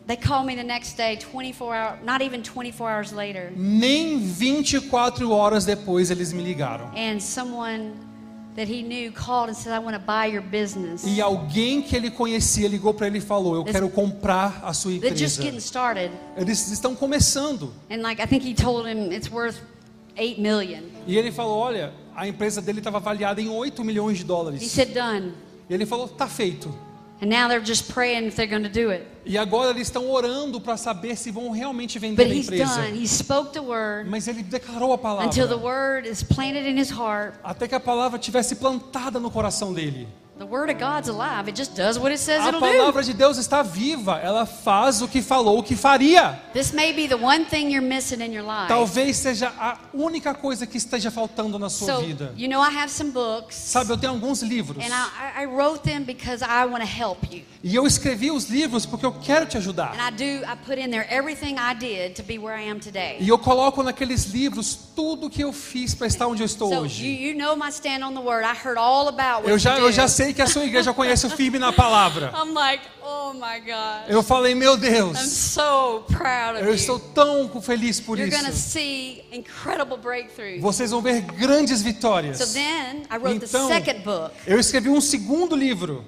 [0.07, 5.31] they called me the next day, 24 hours, not even 24 hours later, Nem 24
[5.31, 6.91] horas depois eles me ligaram.
[6.97, 7.93] and someone
[8.57, 11.05] that he knew called and said, I want to buy your business.
[11.07, 14.73] E alguém que ele conhecia ligou para ele e falou: Eu This- quero comprar a
[14.75, 15.43] sua They're just empresa.
[15.43, 17.73] getting started, Eles estão começando.
[17.91, 19.57] and like I think he told him it's worth
[20.17, 20.83] eight million.
[21.07, 24.71] E ele falou: Olha, a empresa dele estava avaliada em 8 milhões de He dólares.
[24.71, 25.33] said, done.
[25.71, 26.75] E ele falou: Tá feito.
[27.23, 29.07] And now they're just praying if they're going to do it.
[29.25, 32.83] E agora eles estão orando para saber se vão realmente vender But a empresa.
[32.83, 33.01] done.
[33.01, 35.65] He spoke the word Mas ele declarou a until the palavra.
[35.65, 37.35] word is planted in his heart.
[37.45, 40.09] Até que a palavra tivesse plantada no coração dele.
[40.39, 41.47] The word of God's alive.
[41.49, 42.67] It just does what it says A it'll do.
[42.67, 44.19] palavra de Deus está viva.
[44.21, 46.41] Ela faz o que falou que faria.
[46.53, 48.67] This may be the one thing you're missing in your life.
[48.67, 52.33] Talvez seja a única coisa que esteja faltando na sua So, vida.
[52.37, 54.83] you know, I have some books, Sabe, eu tenho alguns livros.
[54.85, 57.43] and I, I wrote them because I want to help you.
[57.63, 59.95] E eu escrevi os livros porque eu quero te ajudar.
[59.95, 62.81] And I do, I put in there everything I did to be where I am
[62.81, 63.19] today.
[63.21, 66.75] E eu coloco naqueles livros tudo que eu fiz para estar onde eu estou So,
[66.77, 67.07] you, hoje.
[67.07, 68.45] you know my stand on the word.
[68.45, 70.09] I heard all about what Eu já, you eu já do.
[70.25, 72.33] Sei que a sua igreja conhece o firme na palavra.
[72.35, 73.63] I'm like, oh my.
[74.09, 78.53] Eu falei, meu I'm Deus, so proud of eu estou tão feliz por You're isso.
[78.53, 80.61] see incredible breakthroughs.
[80.61, 82.53] Vocês vão ver grandes So vitórias.
[82.53, 86.05] then I wrote the Então, second book, eu escrevi um segundo livro,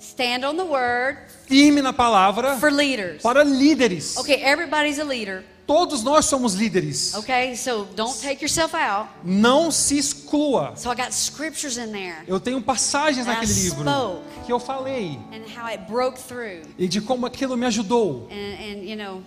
[0.00, 3.22] Stand on the Word firme na palavra, for Leaders.
[3.22, 4.16] para líderes.
[4.16, 5.42] Okay, everybody's a leader.
[5.66, 7.12] Todos nós somos líderes.
[7.14, 9.08] Okay, so don't take yourself out.
[9.24, 10.74] Não se exclua.
[10.76, 14.22] So I got scriptures in there Eu tenho passagens And I naquele livro spoke.
[14.46, 16.62] que eu falei and how it broke through.
[16.78, 18.28] e de como aquilo me ajudou.
[18.30, 18.34] And,
[18.80, 19.22] and you know,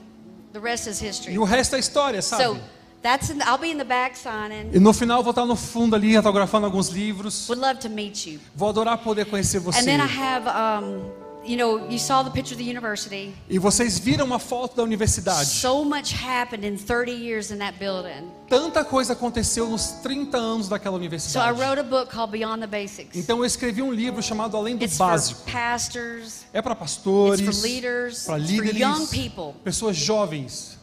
[0.53, 1.33] the rest is history.
[1.33, 2.61] E o resto é história, So sabe?
[3.01, 4.69] that's in, I'll be in the back signing.
[4.73, 7.49] E no final vou estar no fundo ali autografando alguns livros.
[7.49, 8.39] Would love to meet you.
[8.55, 9.83] Vou adorar poder conhecer And você.
[9.83, 11.03] then I have, um,
[11.49, 13.33] you know, you saw the picture of the university.
[13.49, 15.47] E vocês viram uma foto da universidade.
[15.49, 18.29] So much happened in 30 years in that building.
[18.47, 21.59] Tanta coisa aconteceu nos 30 anos daquela So I universidade.
[21.59, 23.15] wrote a book called Beyond the Basics.
[23.17, 25.41] Então eu escrevi um livro chamado Além do It's for Básico.
[25.51, 29.53] pastors, É para it's pastores, for leaders, para it's for young líderes, people.
[29.63, 30.77] pessoas jovens.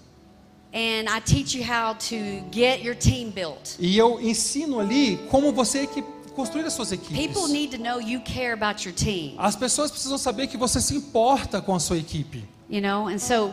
[0.75, 2.17] And I teach you how to
[2.53, 3.77] get your team built.
[3.79, 6.05] E eu ensino ali como você equi-
[6.37, 7.49] construir as suas People equipes.
[7.51, 10.95] need to know you care about your team, As pessoas precisam saber que você se
[10.95, 12.45] importa com a sua equipe.
[12.71, 13.09] you know?
[13.09, 13.53] And so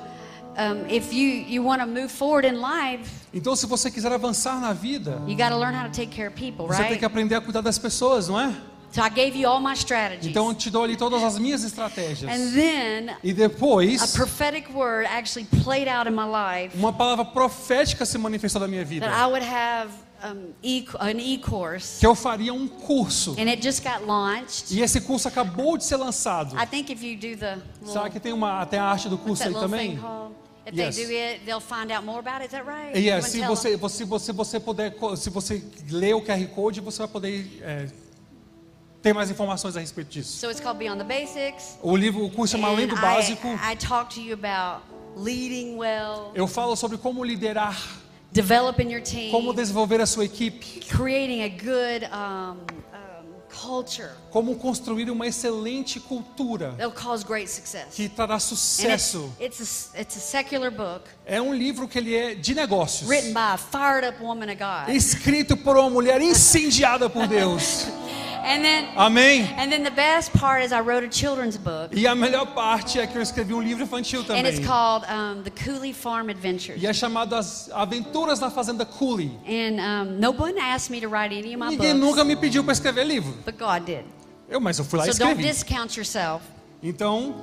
[0.58, 4.60] um, if you, you want to move forward in life, Então, se você quiser avançar
[4.60, 7.00] na vida, you got to learn how to take care of people, você tem right?
[7.00, 8.54] que aprender a cuidar das pessoas, não é?
[8.92, 10.28] So I gave you all my strategies.
[10.28, 12.30] Então, eu te dou ali todas as minhas estratégias.
[12.32, 17.26] And then E a depois, prophetic word actually played out in my life uma palavra
[17.26, 19.08] profética se manifestou na minha vida.
[19.08, 19.90] that I would have
[20.24, 22.00] um, e- an e-course.
[22.00, 23.32] Que eu faria um curso.
[23.38, 24.72] And it just got launched.
[24.72, 26.56] E esse curso acabou de ser lançado.
[26.58, 29.44] I think if you do the little, que tem uma, até a arte do curso
[29.44, 30.00] aí também?
[30.66, 30.96] If Yes.
[30.96, 32.46] they do it, they'll find out more about it.
[32.46, 32.98] Is that right?
[32.98, 33.78] You é, wanna se você, them?
[33.78, 37.90] você, você, você puder, se você ler o QR Code, você vai poder é,
[39.02, 40.40] ter mais informações a respeito disso.
[40.40, 41.78] So it's called Beyond the Basics.
[41.82, 43.46] O livro, o curso chama Além do Básico.
[43.46, 44.84] I, I talk to you about
[45.18, 47.78] leading well, Eu falo sobre como liderar,
[49.04, 55.28] team, como desenvolver a sua equipe, creating a good um, um, culture como construir uma
[55.28, 57.94] excelente cultura cause great success.
[57.94, 59.32] que trará sucesso.
[59.40, 63.34] it's, a, it's a secular book É um livro que ele é de negócios, written
[63.34, 64.90] by a fired up woman of God.
[64.96, 67.86] escrito por uma mulher incendiada por Deus.
[68.46, 69.48] And then, Amém?
[69.58, 73.00] and then the best part is I wrote a children's book, E a melhor parte
[73.00, 74.46] é que eu escrevi um livro infantil and também.
[74.54, 76.82] it's called um, The Cooley Farm Adventures.
[76.82, 79.32] E é chamado As Aventuras na Fazenda Cooley.
[79.48, 82.36] And um, no one asked me to write any of my Ninguém books, nunca me
[82.36, 83.34] pediu para escrever livro.
[83.46, 84.04] but God did.
[84.50, 85.50] Eu, mas eu fui lá e So don't escrevi.
[85.50, 86.44] discount yourself.
[86.84, 87.34] Então,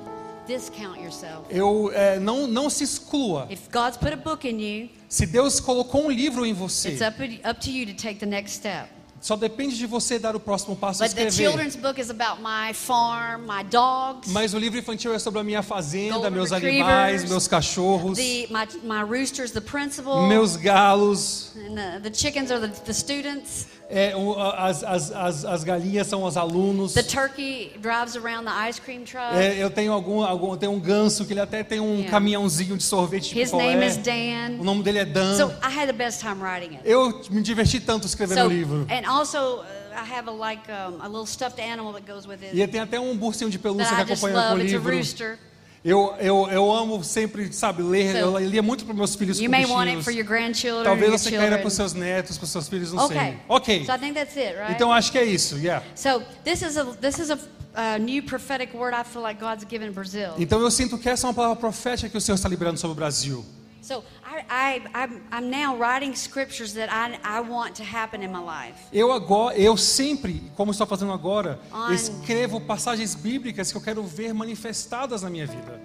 [0.47, 1.45] Discount yourself.
[1.49, 3.47] eu é, não não se exclua.
[3.49, 7.01] If God's put a book in you, Se Deus colocou um livro em você, it's
[7.01, 8.87] up, up to you to take the next step.
[9.21, 11.31] Só depende de você dar o próximo passo e escrever.
[11.31, 15.43] children's book is about my farm, my dogs, Mas o livro infantil é sobre a
[15.43, 21.51] minha fazenda, meus animais, meus cachorros, the my, my roosters, the principal, meus galos.
[21.53, 23.67] the, the chickens are the, the students.
[23.91, 24.13] É,
[24.57, 26.93] as, as, as, as galinhas são os alunos.
[26.93, 29.35] The turkey drives around the ice cream truck.
[29.35, 32.09] É, eu tenho algum, algum, tenho um ganso que ele até tem um Yeah.
[32.09, 33.37] caminhãozinho de sorvete.
[33.37, 34.59] His name is Dan.
[34.59, 35.35] O nome dele é Dan.
[35.37, 36.81] So I had the best time writing it.
[36.85, 38.87] eu me diverti tanto escrevendo So, o livro.
[38.89, 42.39] and also uh, I have a like um, a little stuffed animal that goes with
[42.53, 44.61] E it tem até um ursinho de pelúcia que acompanha com o love.
[44.61, 44.95] It's a livro.
[44.97, 45.37] rooster.
[45.83, 48.11] Eu, eu, eu amo sempre, sabe, ler.
[48.11, 50.05] So, eu lia muito para meus filhos You com may want it bichinhos.
[50.05, 53.05] for your grandchildren Talvez você queira para os seus netos, para os seus filhos, não
[53.05, 53.17] Okay.
[53.17, 53.37] sei.
[53.49, 53.85] Ok.
[53.85, 54.73] So I think that's it, right?
[54.73, 55.83] Então acho que é isso, yeah.
[55.95, 59.65] So this is a this is a uh, new prophetic word I feel like God's
[59.67, 60.33] given Brazil.
[60.37, 62.93] Então eu sinto que essa é uma palavra profética que o Senhor está liberando sobre
[62.93, 63.43] o Brasil.
[63.81, 68.31] So I, I I'm, I'm now writing scriptures that I I want to happen in
[68.31, 68.75] my life.
[68.93, 74.03] Eu agora, eu sempre, como estou fazendo agora, On- escrevo passagens bíblicas que eu quero
[74.03, 75.79] ver manifestadas na minha vida.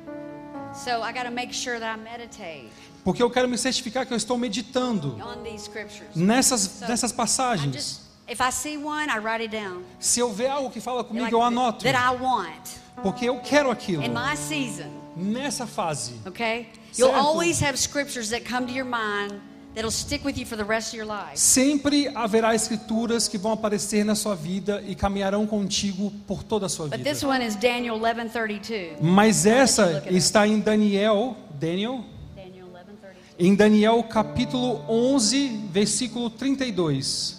[0.74, 2.70] So I got to make sure that I meditate
[3.02, 6.14] Porque eu quero me certificar que eu estou meditando on these scriptures.
[6.14, 7.74] nessas, So, nessas I passagens.
[7.74, 9.84] just if I see one, I write it down.
[9.98, 11.82] Se eu ver algo que fala comigo, Like eu anoto.
[11.84, 14.02] that I want Porque eu quero aquilo.
[14.02, 14.90] in my season.
[15.16, 16.20] Nessa fase.
[16.26, 16.68] Okay?
[16.96, 17.26] You'll Certo.
[17.26, 19.40] always have scriptures that come to your mind
[19.74, 21.36] that'll stick with you for the rest of your life.
[21.36, 26.68] Sempre haverá escrituras que vão aparecer na sua vida e caminharão contigo por toda a
[26.68, 27.10] sua But vida.
[27.10, 28.96] this one is Daniel 11:32.
[29.02, 32.02] Mas essa está em Daniel, Daniel,
[32.34, 33.16] Daniel 11:32.
[33.38, 37.36] em Daniel capítulo 11, versículo 32.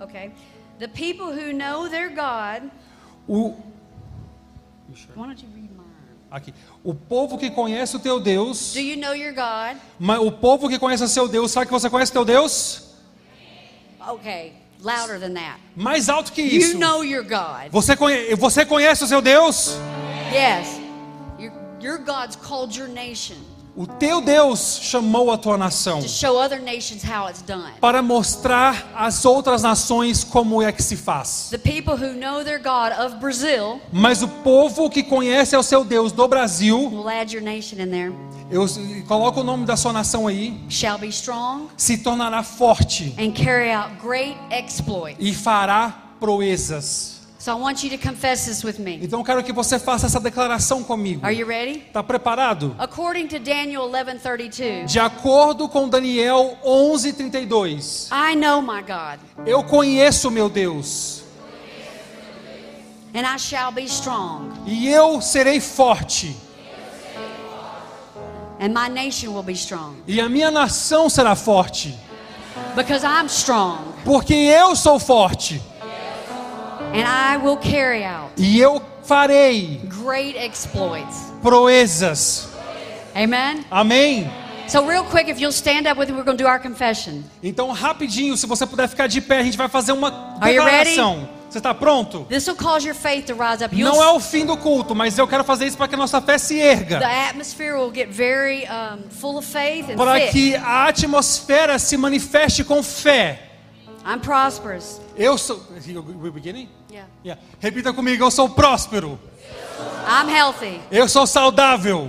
[0.00, 0.32] Okay.
[0.78, 2.70] The people who know their God,
[3.28, 3.54] O
[5.14, 5.48] why don't you?
[6.30, 6.52] Aqui,
[6.84, 9.76] o povo que conhece o teu Deus, Do you know your God?
[9.98, 12.82] mas o povo que conhece o seu Deus, sabe que você conhece o teu Deus?
[14.08, 15.58] Okay, louder than that.
[15.74, 16.72] Mais alto que isso.
[16.74, 17.70] You know your God.
[17.70, 19.76] Você conhece, você conhece o seu Deus?
[20.32, 20.80] Yes.
[21.38, 23.36] Your, your God's called your nation.
[23.76, 26.00] O teu Deus chamou a tua nação
[27.78, 31.50] para mostrar às outras nações como é que se faz.
[33.20, 36.90] Brazil, Mas o povo que conhece ao seu Deus do Brasil,
[38.50, 38.66] eu
[39.06, 43.70] coloco o nome da sua nação aí, shall be strong se tornará forte and carry
[43.70, 45.18] out great exploits.
[45.20, 47.15] e fará proezas.
[47.46, 48.98] So I want you to confess this with me.
[49.00, 51.24] Então eu quero que você faça essa declaração comigo.
[51.24, 51.84] Are you ready?
[51.86, 52.74] Está preparado?
[52.76, 60.28] According to Daniel 11:32, De acordo com Daniel 11:32, I know my God, eu conheço
[60.28, 61.22] meu Deus.
[63.14, 66.36] And I shall be strong, e eu serei forte.
[68.58, 71.96] And my nation will be strong, e a minha nação será forte,
[72.74, 75.62] because I'm strong, porque eu sou forte
[78.36, 81.32] e eu farei great exploits.
[81.42, 82.48] proezas.
[83.14, 83.64] Amen.
[83.70, 84.30] Amém.
[84.68, 87.22] So real quick, if you'll stand up with me, we're going to do our confession.
[87.42, 90.08] Então rapidinho, se você puder ficar de pé, a gente vai fazer uma
[90.40, 91.28] Are declaração.
[91.48, 92.26] Você está pronto?
[92.28, 93.74] This will cause your faith to rise up.
[93.74, 95.98] You'll, Não é o fim do culto, mas eu quero fazer isso para que a
[95.98, 96.98] nossa fé se erga.
[96.98, 98.66] the atmosphere will get very
[99.10, 103.45] full of faith and Para que a atmosfera se manifeste com fé.
[104.06, 105.00] I'm prosperous.
[105.16, 105.60] Eu sou.
[106.22, 106.68] We're beginning?
[106.88, 107.06] Yeah.
[107.24, 107.40] Yeah.
[107.60, 109.18] Repita comigo, eu sou próspero.
[110.06, 110.80] I'm healthy.
[110.92, 112.08] Eu sou saudável.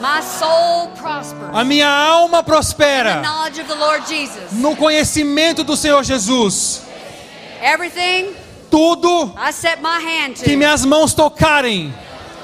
[0.00, 1.50] My soul prospers.
[1.54, 4.52] A minha alma the prospera knowledge of the Lord Jesus.
[4.52, 6.82] no conhecimento do Senhor Jesus.
[7.62, 8.34] Everything
[8.70, 11.92] Tudo I set my hand que to minhas mãos tocarem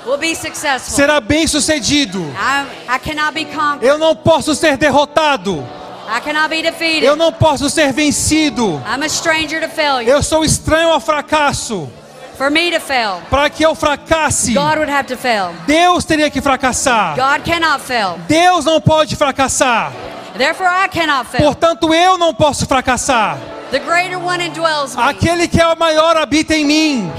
[0.07, 0.95] will be successful.
[0.95, 2.21] será bem sucedido.
[2.37, 3.85] I, I cannot be conquered.
[3.87, 5.65] Eu não posso ser derrotado.
[6.09, 7.05] I cannot be defeated.
[7.05, 8.83] Eu não posso ser vencido.
[8.87, 10.09] I'm a stranger to failure.
[10.09, 11.89] Eu sou estranho ao fracasso.
[12.37, 15.55] For me to fail, Para que eu fracasse, God would have to fail.
[15.67, 17.15] Deus teria que fracassar.
[17.15, 18.19] God cannot fail.
[18.27, 19.93] Deus não pode fracassar.
[20.37, 21.43] Therefore, I cannot fail.
[21.45, 23.39] Portanto, eu não posso fracassar.
[23.71, 25.03] The greater one indwells me.
[25.03, 27.13] Aquele que é o maior habita em mim.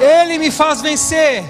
[0.00, 1.44] Ele me faz vencer.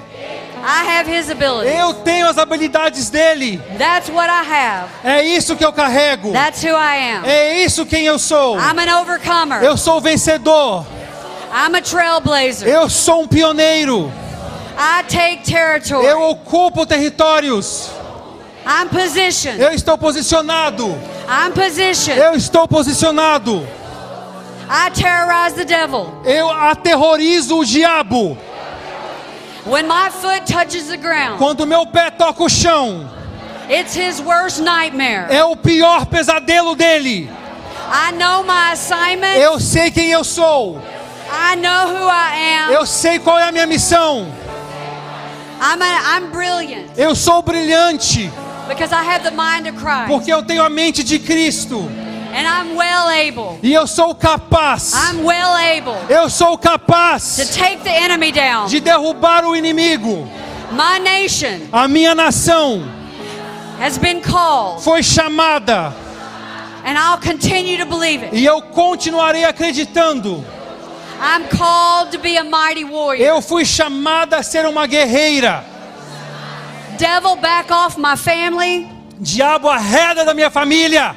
[1.64, 3.62] Eu tenho as habilidades dele.
[3.78, 4.88] That's what I have.
[5.04, 6.32] É isso que eu carrego.
[6.32, 7.24] That's who I am.
[7.24, 8.58] É isso quem eu sou.
[8.58, 9.62] I'm an overcomer.
[9.62, 10.84] Eu sou vencedor.
[11.52, 12.68] I'm a trailblazer.
[12.68, 14.12] Eu sou um pioneiro.
[14.76, 16.04] I take territory.
[16.04, 17.90] Eu ocupo territórios.
[18.66, 19.60] I'm positioned.
[19.60, 20.86] Eu estou posicionado.
[21.28, 22.20] I'm positioned.
[22.20, 23.66] Eu estou posicionado.
[24.68, 26.12] I terrorize the devil.
[26.24, 28.36] Eu aterrorizo o diabo.
[29.66, 33.08] When my foot touches the ground, Quando meu pé toca o chão,
[33.68, 35.26] it's his worst nightmare.
[35.28, 37.28] é o pior pesadelo dele.
[37.88, 39.36] I know my assignment.
[39.38, 40.80] Eu sei quem eu sou.
[41.30, 42.72] I know who I am.
[42.72, 44.26] Eu sei qual é a minha missão.
[45.60, 48.30] I'm, a, I'm brilliant Eu sou brilhante
[48.68, 50.06] because I have the mind of Christ.
[50.08, 51.88] porque eu tenho a mente de Cristo
[52.36, 53.58] And I'm well able.
[53.62, 54.92] e eu sou capaz.
[54.92, 58.66] I'm well able Eu sou to capaz take the enemy down.
[58.68, 60.28] de derrubar o inimigo.
[60.70, 62.82] My nation A minha nação
[63.80, 65.94] has been called, foi chamada
[66.84, 68.36] and I'll continue to believe it.
[68.36, 70.44] e eu continuarei acreditando.
[71.18, 73.24] I'm called to be a mighty warrior.
[73.26, 75.64] Eu fui chamada a ser uma guerreira.
[76.98, 78.86] Devil, back off my family,
[79.18, 81.16] Diabo arreda da minha família,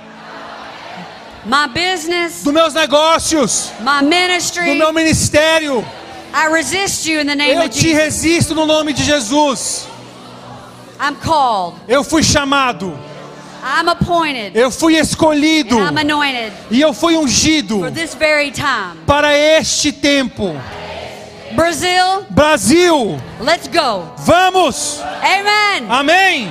[1.46, 4.76] my business, dos meus negócios, my do ministry.
[4.78, 5.84] meu ministério.
[6.34, 7.98] I resist you in the name Eu of te Jesus.
[7.98, 9.88] resisto no nome de Jesus.
[11.00, 11.76] I'm called.
[11.88, 12.94] Eu fui chamado,
[13.64, 14.56] I'm appointed.
[14.56, 19.00] eu fui escolhido And I'm anointed e eu fui ungido for this very time.
[19.08, 20.56] para este tempo.
[21.56, 24.14] Brazil, Brasil, let's go.
[24.20, 25.00] vamos!
[25.24, 25.90] Amen.
[25.90, 26.48] Amém?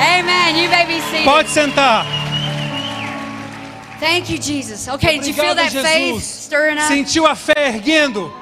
[0.00, 0.56] Amen.
[0.56, 1.24] You may be seated.
[1.24, 2.19] Pode sentar.
[4.00, 4.88] Thank you, Jesus.
[4.88, 6.44] Okay, did you feel Obrigado, that faith Jesus.
[6.44, 6.88] stirring up?
[6.88, 8.32] Sentiu a fé erguendo?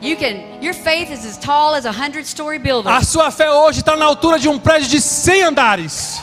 [0.00, 0.60] You can.
[0.62, 2.90] Your faith is as tall as a hundred-story building.
[2.90, 6.20] A sua fé hoje está na altura de um prédio de 100 andares.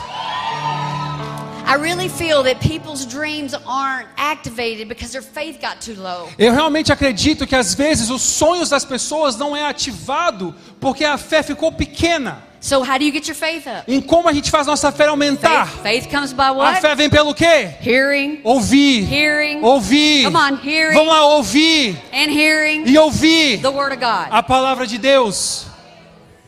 [6.38, 11.18] Eu realmente acredito que às vezes os sonhos das pessoas não é ativado porque a
[11.18, 12.44] fé ficou pequena.
[12.62, 13.84] So how do you get your faith up?
[13.88, 15.68] Em como a gente faz nossa fé aumentar?
[15.68, 16.82] Faith, faith comes by A what?
[16.82, 17.76] fé vem pelo quê?
[17.86, 19.08] Hearing Ouvir.
[19.14, 19.62] Hearing.
[19.64, 20.24] Ouvir.
[20.26, 20.96] Come on, hearing.
[20.98, 21.96] Vamos lá, ouvir.
[22.12, 24.30] and hearing E ouvir the word of God.
[24.32, 25.68] a palavra de Deus.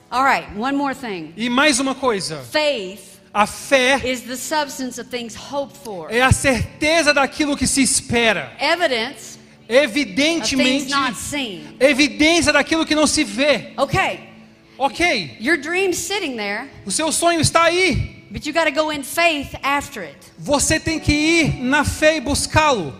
[0.09, 1.33] All right, one more thing.
[1.37, 2.43] E mais uma coisa.
[2.51, 3.06] Faith
[3.39, 6.09] A fé is the substance of things hoped for.
[6.09, 8.51] é a certeza daquilo que se espera.
[8.59, 9.37] Evidence
[9.69, 11.75] Evidentemente, not seen.
[11.79, 13.73] evidência daquilo que não se vê.
[13.77, 14.21] Okay.
[14.75, 18.25] Ok, Your dream's sitting there, o seu sonho está aí.
[18.31, 20.17] but you got to go in faith after it.
[20.39, 22.91] Você tem que ir na fé e buscá-lo.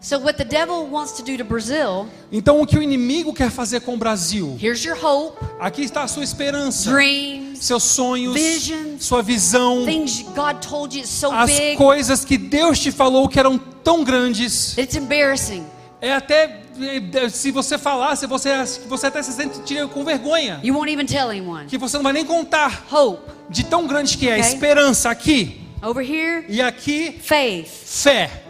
[0.00, 3.50] So, what the devil wants to do to Brazil Então, o que o inimigo quer
[3.50, 4.56] fazer com o Brasil?
[4.62, 9.04] here's your hope, Aqui está a sua esperança, dreams, seus sonhos, Visions.
[9.04, 13.40] sua visão, things God told you so as big coisas que Deus te falou que
[13.40, 14.78] eram tão grandes.
[14.78, 15.66] it's embarrassing.
[16.00, 18.50] É até eh, se você falasse, você
[18.88, 21.66] você até se sentiria com vergonha, You won't even tell anyone.
[21.66, 23.32] que você não vai nem contar Hope.
[23.50, 24.36] de tão grande que é.
[24.38, 24.46] Ok.
[24.52, 27.66] Esperança aqui Over here, e aqui faith.
[27.66, 28.44] fé.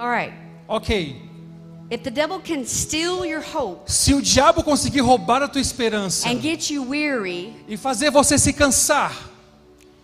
[0.00, 0.32] All right.
[0.66, 1.14] Ok.
[1.90, 6.26] If the devil can steal your hope Se o diabo conseguir roubar a tua esperança
[6.26, 9.12] and get you weary, e fazer você se cansar,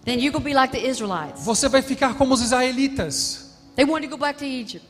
[0.04, 1.44] then be like the Israelites.
[1.44, 3.56] você vai ficar como os israelitas.
[3.74, 4.86] They wanted to go back to Egypt.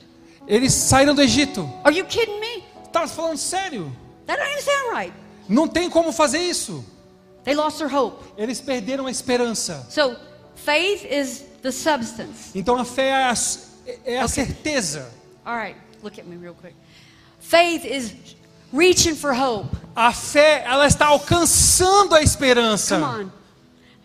[0.48, 1.70] Eles saíram do Egito.
[1.84, 2.64] Are you kidding me?
[2.92, 3.94] Tá falando sério?
[4.26, 5.12] That even sound right.
[5.48, 6.84] Não tem como fazer isso.
[7.44, 8.24] They lost their hope.
[8.36, 9.86] Eles perderam a esperança.
[9.88, 10.16] So,
[10.56, 12.50] faith is the substance.
[12.54, 13.34] Então a fé é a,
[14.04, 15.10] é a certeza.
[15.44, 16.74] All right, look at me real quick.
[17.40, 18.14] Faith is
[18.72, 19.76] reaching for hope.
[19.94, 22.98] A fé, ela está alcançando a Come esperança.
[22.98, 23.30] on.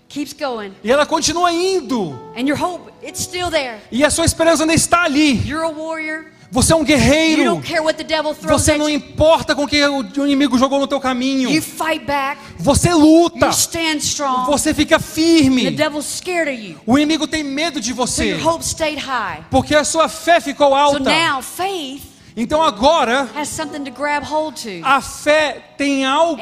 [0.08, 0.74] Keeps going.
[0.84, 2.12] E ela continua indo.
[2.36, 3.80] And your hope, it's still there.
[3.92, 5.48] E a sua esperança ainda está ali.
[5.48, 6.26] You're a warrior.
[6.54, 7.44] Você é um You guerreiro.
[7.46, 10.80] don't care what the devil throws Você não importa com o que o inimigo jogou
[10.82, 11.50] no teu caminho.
[11.50, 12.42] You fight back.
[12.60, 13.46] Você luta.
[13.46, 14.46] You stand strong.
[14.52, 15.72] Você fica The firme.
[15.72, 16.78] devil's scared of you.
[16.86, 18.32] O inimigo tem medo de você.
[18.32, 19.46] your hope stayed high.
[19.50, 21.00] Porque a sua fé ficou alta.
[21.00, 22.02] now faith
[22.36, 24.82] Então agora has something to grab hold to.
[24.84, 26.38] a fé tem algo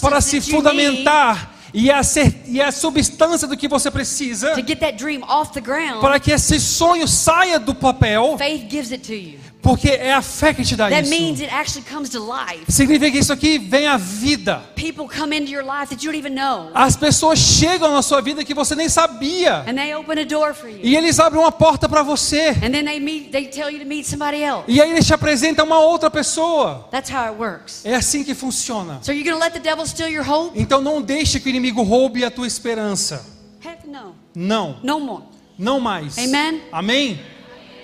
[0.00, 4.80] para se fundamentar e a, cer- e a substância do que você precisa To get
[4.80, 9.06] that dream off the ground, para que esse sonho saia do papel, faith gives it
[9.06, 9.38] to you.
[9.66, 11.44] Porque é a fé que te dá That means isso.
[11.44, 12.64] it actually comes to life.
[12.68, 14.62] Significa que isso aqui vem à vida.
[14.76, 16.70] People come into your life that you don't even know.
[16.74, 19.64] As pessoas chegam na sua vida que você nem sabia.
[19.68, 20.78] And they open a door for you.
[20.82, 22.50] E eles abrem uma porta para você.
[22.62, 24.64] And then they meet they tell you to meet somebody else.
[24.68, 26.88] E aí eles te apresentam uma outra pessoa.
[26.90, 27.84] That's how it works.
[27.84, 28.98] É assim que funciona.
[29.02, 30.58] So you're gonna let the devil steal your hope?
[30.58, 33.26] Então não deixe que o inimigo roube a tua esperança.
[33.64, 34.14] Heck no.
[34.34, 35.24] Não, No more.
[35.58, 36.18] não mais.
[36.18, 36.60] Amen.
[36.70, 37.18] Amém?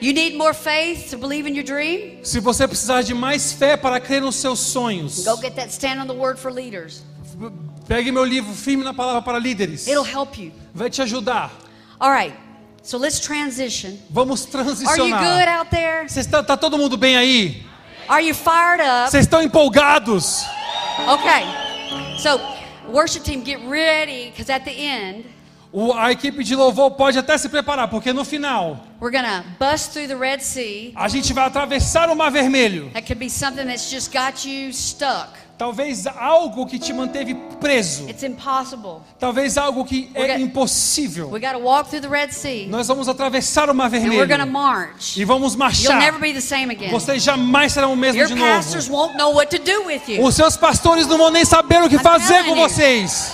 [0.03, 2.25] You need more faith to believe in your dream?
[2.25, 6.01] Se você precisar de mais fé para crer nos seus sonhos, Go get that stand
[6.01, 7.05] on the word for leaders.
[7.87, 9.87] pegue meu livro Firme na Palavra para Líderes.
[9.87, 10.51] It'll help you.
[10.75, 11.53] Vai te ajudar.
[12.01, 12.35] All right.
[12.83, 13.97] So let's transition.
[14.11, 15.49] Vamos Are you good transicionar.
[15.49, 16.09] out there?
[16.09, 17.63] Vocês tá, tá todo mundo bem aí?
[18.09, 19.09] Are you fired up?
[19.09, 20.43] Vocês estão empolgados?
[21.09, 21.45] Okay.
[22.19, 22.41] So,
[22.89, 25.27] worship team, get ready because at the end,
[25.73, 29.93] O- a equipe de louvor pode até se preparar, porque no final we're to bust
[29.93, 30.93] through the Red Sea.
[30.95, 32.91] a gente vai atravessar o Mar Vermelho.
[32.93, 35.31] That could be something that's just got you stuck.
[35.57, 38.09] Talvez algo que te manteve preso.
[38.09, 39.01] It's impossible.
[39.19, 41.31] Talvez algo que We're é gonna- impossível.
[41.31, 44.47] We walk through the Red Sea Nós vamos atravessar o Mar and we're to Vermelho
[44.51, 45.17] march.
[45.17, 46.21] e vamos You'll never marchar.
[46.21, 46.91] be the same again.
[46.91, 49.05] Vocês jamais serão o mesmo Your de pastors novo.
[49.05, 50.23] won't know what to do with you.
[50.25, 52.69] Os seus pastores não vão nem saber o que I'm fazer com telling you.
[52.69, 53.33] vocês.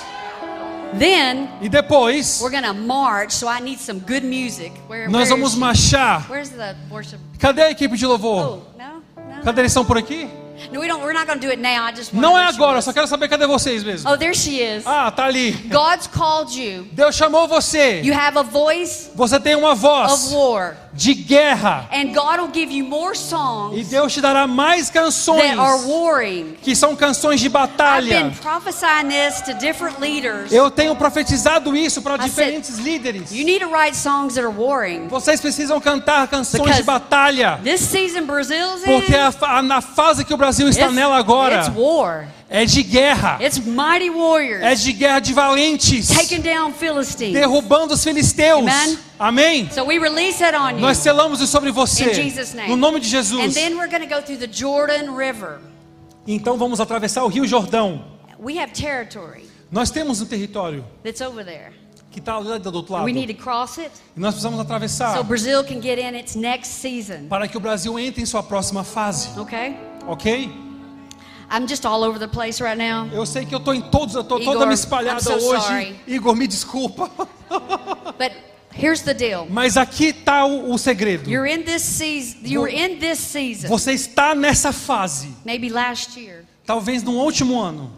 [0.96, 4.72] Then E depois, we're to march, so I need some good music.
[4.88, 6.26] Where, nós vamos marchar.
[6.28, 7.18] Where's the worship?
[7.38, 8.64] Cadê a equipe de louvor?
[8.76, 9.02] Oh, no?
[9.36, 9.42] No.
[9.42, 10.28] Cadê eles estão por aqui?
[10.72, 11.84] No, we don't we're not to do it now.
[11.84, 14.10] I just Não é agora, só quero saber cadê vocês mesmo.
[14.10, 14.84] Oh, there she is.
[14.86, 15.52] Ah, tá ali.
[15.52, 16.88] God's called you.
[16.92, 18.00] Deus chamou você.
[18.02, 20.76] You have a voice Você tem uma of voz war.
[20.98, 21.88] De guerra.
[21.92, 25.86] And God will give you more E songs Deus te dará mais canções that are
[25.86, 26.56] warring.
[26.60, 28.24] que são canções de batalha.
[28.24, 30.50] been prophesying this to different leaders.
[30.52, 33.30] Eu tenho profetizado isso para I said, diferentes líderes.
[33.32, 35.06] You need to write songs that are warring.
[35.06, 37.60] Vocês precisam cantar canções de batalha.
[37.62, 41.72] This season Porque a, fa- na fase que o Brasil está nela agora.
[42.50, 43.38] É de guerra.
[43.44, 46.08] It's mighty warriors É de guerra de valentes.
[46.08, 47.34] taking down Philistines.
[47.34, 48.60] Derrubando os filisteus.
[48.60, 48.98] Amen.
[49.18, 49.70] Amém?
[49.70, 50.80] So we release that on you.
[50.80, 52.14] Nós selamos isso sobre In você.
[52.14, 52.68] Jesus' name.
[52.70, 53.54] No nome de And Jesus.
[53.54, 55.60] then we're going to go through the Jordan River.
[56.26, 58.04] Então vamos atravessar o Rio Jordão.
[58.38, 61.72] We have territory Nós temos um território that's over there.
[62.10, 63.04] que está lá do outro lado.
[63.04, 66.34] We E need to cross it nós precisamos atravessar so Brazil can get in its
[66.34, 67.26] next season.
[67.28, 69.28] para que o Brasil entre em sua próxima fase.
[69.38, 69.76] Okay?
[70.06, 70.50] Ok?
[71.50, 73.08] I'm just all over the place right now.
[73.12, 75.62] Eu sei que eu estou em todos, eu estou Igor, toda me espalhada so hoje.
[75.62, 76.00] sorry.
[76.06, 77.10] Igor, me desculpa.
[78.18, 78.32] But
[78.72, 79.46] here's the deal.
[79.48, 81.28] Mas aqui está o, o segredo.
[81.30, 82.40] You're in this season.
[82.44, 83.68] You were in this season.
[83.68, 85.28] Você está nessa fase.
[85.44, 86.44] Maybe last year.
[86.66, 87.90] Talvez no último ano.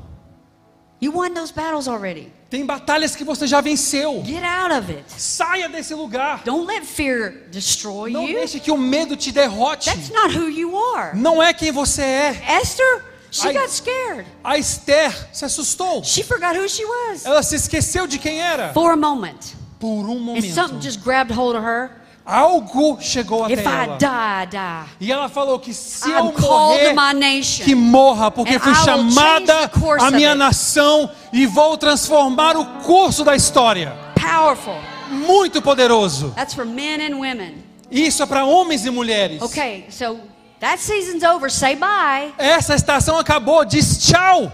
[1.01, 2.30] You won those battles already.
[2.51, 4.22] Tem batalhas que você já venceu.
[4.24, 5.05] Get out of it.
[5.09, 6.42] Saia desse lugar.
[6.44, 8.34] Don't let fear destroy Não you.
[8.34, 9.86] deixe que o medo te derrote.
[9.88, 11.16] That's not who you are.
[11.16, 12.61] Não é quem você é.
[12.61, 14.26] Esther, She A, got scared.
[14.45, 16.03] a Esther se assustou.
[16.05, 18.72] She forgot who she was Ela se esqueceu de quem era.
[18.74, 19.55] for a moment.
[19.78, 20.81] Por um And something momento.
[20.83, 21.91] just grabbed hold of her.
[22.26, 23.97] Algo chegou até If I ela.
[23.99, 24.07] die,
[24.43, 24.87] I die.
[25.01, 27.64] E ela falou que se I'm eu morrer, nation.
[27.64, 29.70] que morra, porque fui I chamada
[30.01, 33.97] a minha nação e vou transformar o curso da história.
[34.14, 34.76] Powerful.
[35.09, 36.31] Muito poderoso.
[36.37, 37.64] That's for men and women.
[37.91, 39.43] Isso é para homens e mulheres.
[39.43, 40.20] Okay, so
[40.61, 41.51] that season's over.
[41.51, 42.33] Say bye.
[42.39, 43.65] Essa estação acabou.
[43.65, 44.53] Diz tchau.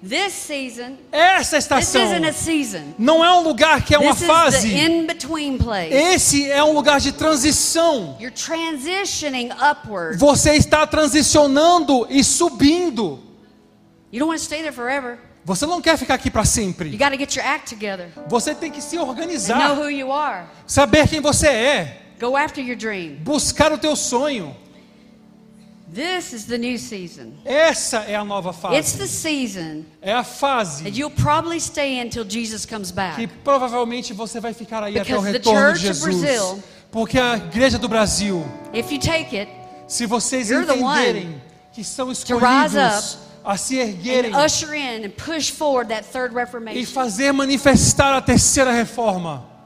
[0.00, 2.94] This season, Essa this estação isn't a season.
[2.96, 4.72] não é um lugar que é uma This is the fase.
[4.72, 5.92] in-between place.
[5.92, 8.16] Esse é um lugar de transição.
[8.20, 10.16] You're transitioning upward.
[10.18, 13.18] Você está transicionando e subindo.
[14.12, 15.18] You don't want to stay there forever.
[15.44, 16.90] Você não quer ficar aqui para You sempre.
[16.96, 20.12] got to get your act together Você tem que se and know organizar, who you
[20.12, 20.44] are.
[20.66, 23.16] saber quem você é, Go after your dream.
[23.20, 24.54] buscar o teu sonho.
[25.92, 27.32] This is the new season.
[27.44, 28.98] Essa é a nova It's fase.
[28.98, 33.26] the season É a fase that you'll probably stay until Jesus comes que back.
[33.42, 36.20] provavelmente você vai ficar aí até o Because retorno de Jesus.
[36.20, 39.50] Brazil- Porque a igreja do Brasil, If you take it
[39.86, 41.40] se vocês entenderem
[41.72, 46.36] que são escolhidos a se and erguerem usher in and push forward that third e
[46.36, 49.57] reformation, fazer manifestar a terceira reforma, it's.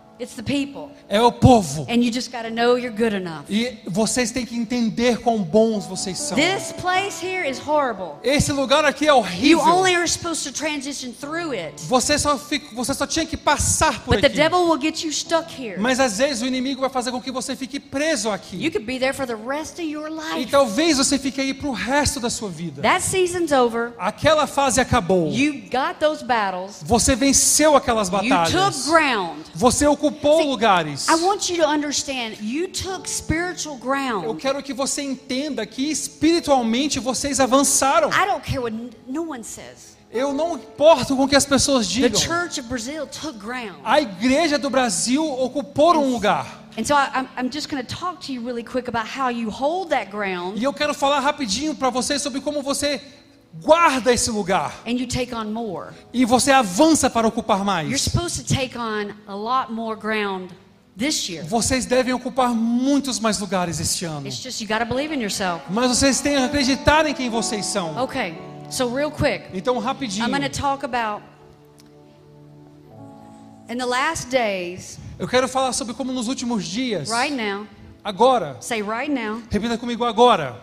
[1.09, 1.87] É o povo.
[1.89, 3.45] And you just got to know you're good enough.
[3.49, 6.37] E vocês têm que entender quão bons vocês são.
[6.37, 8.15] This place here is horrible.
[8.23, 9.61] Esse lugar aqui é You horrível.
[9.65, 11.83] only are supposed to transition through it.
[11.89, 14.37] Você só, fica, você só tinha que passar por But the aqui.
[14.37, 15.79] devil will get you stuck here.
[15.81, 18.57] Mas às vezes o inimigo vai fazer com que você fique preso aqui.
[18.57, 20.51] You could be there for the rest of your E life.
[20.51, 22.81] talvez você fique aí pro resto da sua vida.
[22.83, 23.93] That season's over.
[23.99, 25.31] Aquela fase acabou.
[25.33, 26.77] You got those battles.
[26.83, 28.87] Você venceu aquelas You took batalhas.
[28.87, 29.39] ground.
[29.55, 31.09] Você ocupou See, lugares.
[31.09, 34.41] I want you to understand, you took spiritual Eu ground.
[34.41, 38.09] quero que você entenda que espiritualmente vocês avançaram.
[38.11, 38.75] I don't care what
[39.07, 39.97] no one says.
[40.11, 42.21] Eu não importo com o que as pessoas The digam.
[42.21, 43.77] Church of Brazil took ground.
[43.83, 46.61] A igreja do Brasil ocupou um lugar.
[46.79, 49.29] And so I, I'm, I'm just going to talk to you really quick about how
[49.31, 52.99] you hold that ground E eu quero falar rapidinho para vocês sobre como você
[53.61, 55.91] guarda esse lugar and you take on more.
[56.13, 58.01] e você avança para ocupar You're mais.
[58.03, 60.51] supposed to take on a lot more ground
[60.97, 61.45] this year.
[61.45, 64.27] Vocês devem ocupar muitos mais lugares este ano.
[64.27, 65.63] It's just you got to believe in yourself.
[65.71, 68.03] Mas vocês têm que acreditar em quem vocês são.
[68.03, 68.37] Okay,
[68.71, 70.25] so real quick, Então, rapidinho.
[70.25, 71.23] About
[73.69, 77.67] in the last days, Eu quero falar sobre como nos últimos dias, right now,
[78.05, 80.57] agora, say right now, repita comigo agora,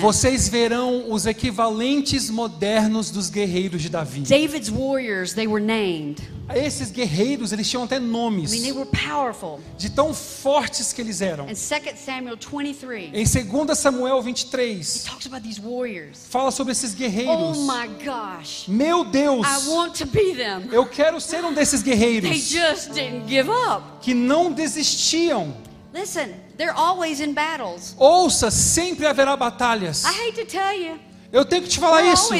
[0.00, 4.20] vocês verão os equivalentes modernos dos guerreiros de Davi.
[4.20, 6.20] David's warriors, they were named.
[6.54, 9.60] Esses guerreiros, eles tinham até I nomes, mean, they were powerful.
[9.76, 11.44] de tão fortes que eles eram.
[11.44, 11.58] In 2
[11.98, 16.26] Samuel 23, Em 2 Samuel he 23, talks about these warriors.
[16.30, 17.58] fala sobre esses Oh guerreiros.
[17.58, 20.68] my gosh, Meu Deus, I want to be them.
[20.72, 23.82] eu quero ser um desses They guerreiros just didn't give up.
[24.00, 25.54] que não desistiam.
[25.92, 26.28] Listen,
[26.58, 27.94] they're always in battles.
[27.96, 30.04] Ouça, sempre haverá batalhas.
[30.04, 30.98] I hate to tell you,
[31.30, 32.34] Eu tenho que te falar we're isso.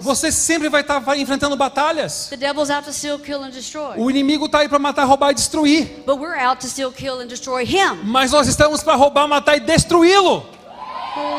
[0.00, 2.28] Você sempre vai estar enfrentando batalhas.
[2.28, 3.96] The devil's out to steal, kill, and destroy.
[3.96, 5.86] O inimigo está aí para matar, roubar e destruir.
[6.04, 8.00] But we're out to steal, kill, and destroy him.
[8.04, 10.46] Mas nós estamos para roubar, matar e destruí-lo.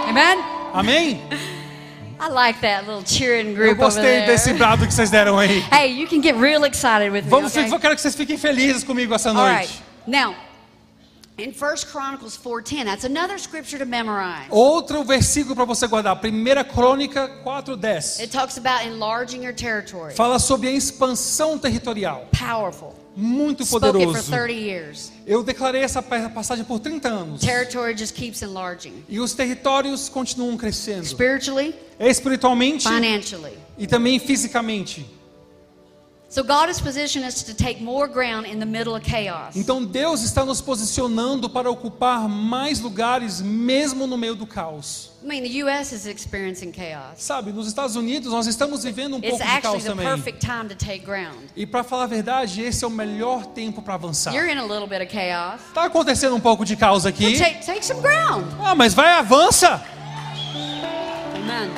[0.08, 0.44] Amen?
[0.74, 1.22] Amém?
[2.20, 5.64] I like that little cheering Eu group gostei desse brado que vocês deram aí.
[5.72, 7.30] Hey, you can get real excited with me.
[7.30, 7.72] Vamos, okay?
[7.72, 9.70] eu quero que vocês fiquem felizes comigo essa All right.
[9.70, 9.84] noite.
[10.06, 10.36] Now,
[11.44, 14.48] in 1 Chronicles 4:10, that's another scripture to memorize.
[14.50, 18.20] Outro versículo para você guardar, 1 Crônica 4:10.
[18.20, 20.14] It talks about enlarging your territory.
[20.16, 22.28] Fala sobre a expansão territorial.
[22.32, 22.96] Powerful.
[23.16, 24.32] Muito Spoke it for poderoso.
[24.32, 25.12] 30 years.
[25.28, 27.42] Eu declarei essa passagem por 30 anos.
[27.42, 29.04] Territory just keeps enlarging.
[29.10, 31.06] E os territórios continuam crescendo.
[31.06, 33.58] Spiritually, Espiritualmente financially.
[33.78, 35.06] e também fisicamente.
[39.56, 45.12] Então Deus está nos posicionando para ocupar mais lugares mesmo no meio do caos.
[45.24, 45.94] I mean, the U.S.
[45.94, 47.18] is experiencing chaos.
[47.18, 50.06] Sabe, nos Estados Unidos nós estamos vivendo um It's pouco de caos também.
[50.06, 51.36] perfect time to take ground.
[51.56, 54.34] E para falar a verdade, esse é o melhor tempo para avançar.
[54.34, 55.60] You're in a little bit of chaos.
[55.74, 57.38] Tá acontecendo um pouco de caos So aqui.
[57.38, 58.46] take, take some ground.
[58.64, 59.84] Ah, mas vai avança.
[61.36, 61.70] Amen.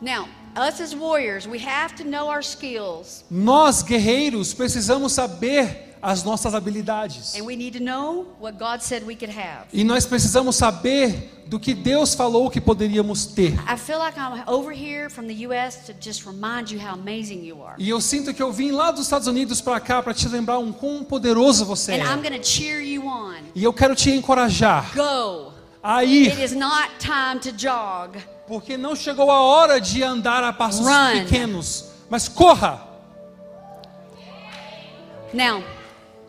[0.00, 0.26] Now,
[0.56, 6.52] us as warriors, we have to know our skills Nós guerreiros precisamos saber as nossas
[6.54, 7.34] habilidades.
[7.36, 9.66] and we need to know what God said we could have.
[9.72, 13.52] E nós precisamos saber do que Deus falou que poderíamos ter.
[13.68, 15.86] I feel like I'm over here from the U.S.
[15.86, 17.76] to just remind you how amazing you are.
[17.78, 20.58] E eu sinto que eu vim lá dos Estados Unidos para cá para te lembrar
[20.58, 22.28] um quão poderoso você And I'm é.
[22.30, 23.36] going to cheer you on.
[23.54, 24.90] E eu quero te encorajar.
[24.96, 25.51] Go.
[25.82, 26.08] A It
[26.38, 28.18] ir, is not time to jog.
[28.46, 31.24] porque não chegou a hora de andar a passos Run.
[31.24, 32.80] pequenos, mas corra.
[35.32, 35.62] Now,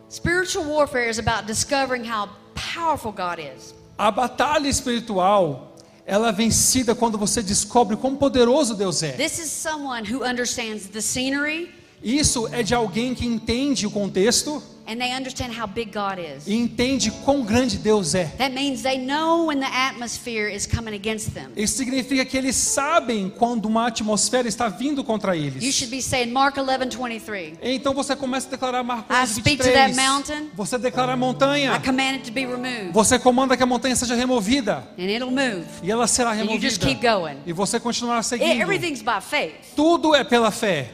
[0.08, 3.74] spiritual warfare is about discovering how powerful God is.
[3.98, 5.74] A batalha espiritual,
[6.06, 9.12] ela é vencida quando você descobre quão poderoso Deus é.
[9.12, 14.62] This is someone who understands the scenery Isso é de alguém que entende o contexto
[14.86, 16.46] and they understand how big God is.
[16.46, 18.24] e entende quão grande Deus é.
[18.38, 21.48] That means they know when the atmosphere is coming against them.
[21.56, 25.74] Isso significa que eles sabem quando uma atmosfera está vindo contra You eles.
[25.74, 27.58] should be saying Mark 11:23.
[27.62, 29.96] Então você começa a declarar Marcos I speak to that 23.
[29.96, 30.50] mountain.
[30.54, 31.80] Você declara a I montanha.
[31.80, 34.86] command it to be removed Você comanda que a montanha seja removida.
[34.98, 35.64] and it'll move.
[35.82, 36.86] E ela será And you just removida.
[36.86, 37.36] keep going.
[37.46, 38.60] E você continuará It- seguindo.
[38.60, 39.74] everything's by faith.
[39.74, 40.90] Tudo é pela fé.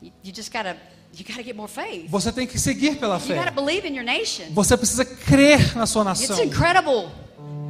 [0.00, 0.76] You, you just gotta
[2.08, 3.50] Você tem que seguir pela fé.
[3.50, 4.44] believe in your nation.
[4.52, 6.44] Você precisa crer na sua It's nação.
[6.44, 7.08] incredible,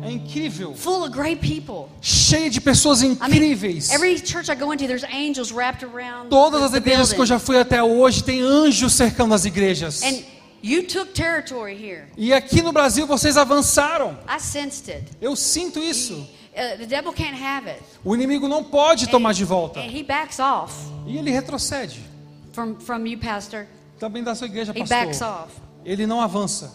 [0.05, 0.75] É incrível.
[0.75, 1.89] full of great people.
[2.01, 3.91] Cheio de pessoas I mean, incríveis.
[3.91, 7.39] every church I go into, there's angels wrapped around Todas as igrejas que eu já
[7.39, 10.03] fui até hoje tem anjos cercando as igrejas.
[10.03, 10.23] And
[10.63, 12.05] you took territory here.
[12.17, 14.17] E aqui no Brasil vocês avançaram.
[14.29, 15.05] I sensed it.
[15.21, 16.15] Eu sinto isso.
[16.55, 17.81] Uh, the devil can't have it.
[18.05, 19.81] O inimigo não pode tomar And- de volta.
[19.81, 20.75] And he backs off
[21.07, 22.12] E ele retrocede.
[22.53, 23.67] From, from you, Pastor.
[23.99, 25.45] Também da sua igreja, He backs pastor.
[25.45, 25.53] off.
[25.85, 26.73] Ele não avança.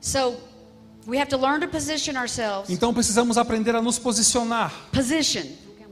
[0.00, 0.36] So
[1.06, 2.70] we have to learn to position ourselves.
[2.70, 4.72] Então precisamos aprender a nos posicionar.
[4.92, 5.44] Position.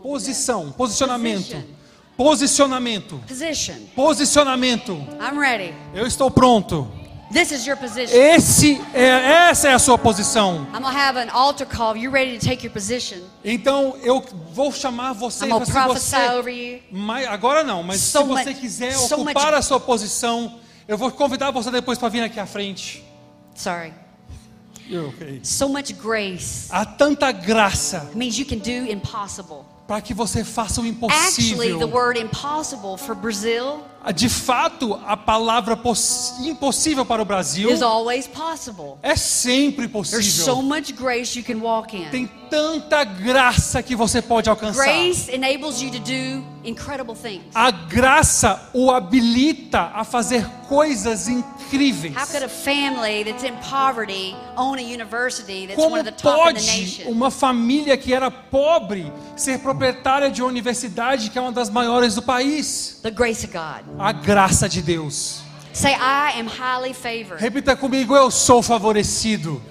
[0.03, 1.51] Posição, posicionamento.
[1.51, 1.79] Position.
[2.17, 3.21] Posicionamento.
[3.29, 3.77] Position.
[3.95, 4.93] Posicionamento.
[5.21, 5.75] I'm ready.
[5.95, 6.91] Eu estou pronto.
[7.31, 8.17] This is your position.
[8.17, 10.67] Esse é, essa é a sua posição.
[10.73, 11.95] I'm gonna have an altar call.
[11.95, 13.19] You ready to take your position?
[13.45, 16.81] Então eu vou chamar você I'm para se você over you.
[16.91, 20.59] Mas agora não, mas So se você much- quiser so ocupar much- a sua posição,
[20.87, 23.05] eu vou convidar você depois para vir aqui à frente.
[23.55, 23.93] Sorry.
[24.89, 25.41] Eu, ok.
[25.43, 29.67] So much grace Há tanta graça means you can do impossible.
[29.87, 31.89] para que você faça o Actually, the impossível.
[31.91, 33.83] word impossible for Brazil
[34.15, 37.69] De fato, a palavra poss- impossível para o Brasil
[39.03, 40.63] é sempre There's so possível.
[40.63, 42.09] much grace you can walk in.
[42.11, 44.85] Tem tanta graça que você pode alcançar.
[44.85, 47.45] Grace enables you to do incredible things.
[47.55, 52.17] A graça o habilita a fazer coisas incríveis.
[52.17, 52.49] A a
[55.75, 61.53] Como pode uma família que era pobre ser proprietária de uma universidade que é uma
[61.53, 62.99] das maiores do país?
[63.03, 63.88] The grace of God.
[63.97, 65.43] A graça de Deus.
[65.73, 67.41] Say, I am highly favored.
[67.41, 69.63] Repita comigo, eu sou favorecido.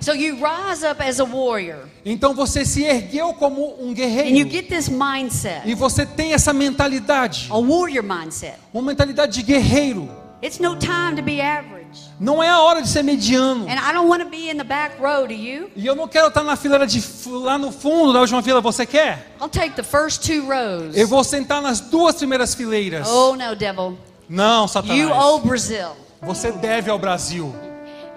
[0.00, 3.94] So you rise up as a warrior Então você se ergueu como um and you
[3.94, 4.50] guerreiro.
[4.50, 8.54] get this mindset, E você tem essa mentalidade, a warrior mindset.
[8.72, 10.08] uma mentalidade de guerreiro.
[10.42, 11.79] It's no time to be average.
[12.18, 13.64] Não é a hora de ser mediano.
[13.66, 15.70] And I don't want to be in the back row, do you?
[15.74, 18.84] E eu não quero estar na fileira de lá no fundo da última fila, você
[18.84, 19.34] quer?
[19.40, 20.96] I'll take the first two rows.
[20.96, 23.08] Eu vou sentar nas duas primeiras fileiras.
[23.08, 23.98] Oh no, devil.
[24.28, 25.10] Não, You Satanás.
[25.10, 25.88] owe Brazil.
[26.22, 27.54] Você deve ao Brasil.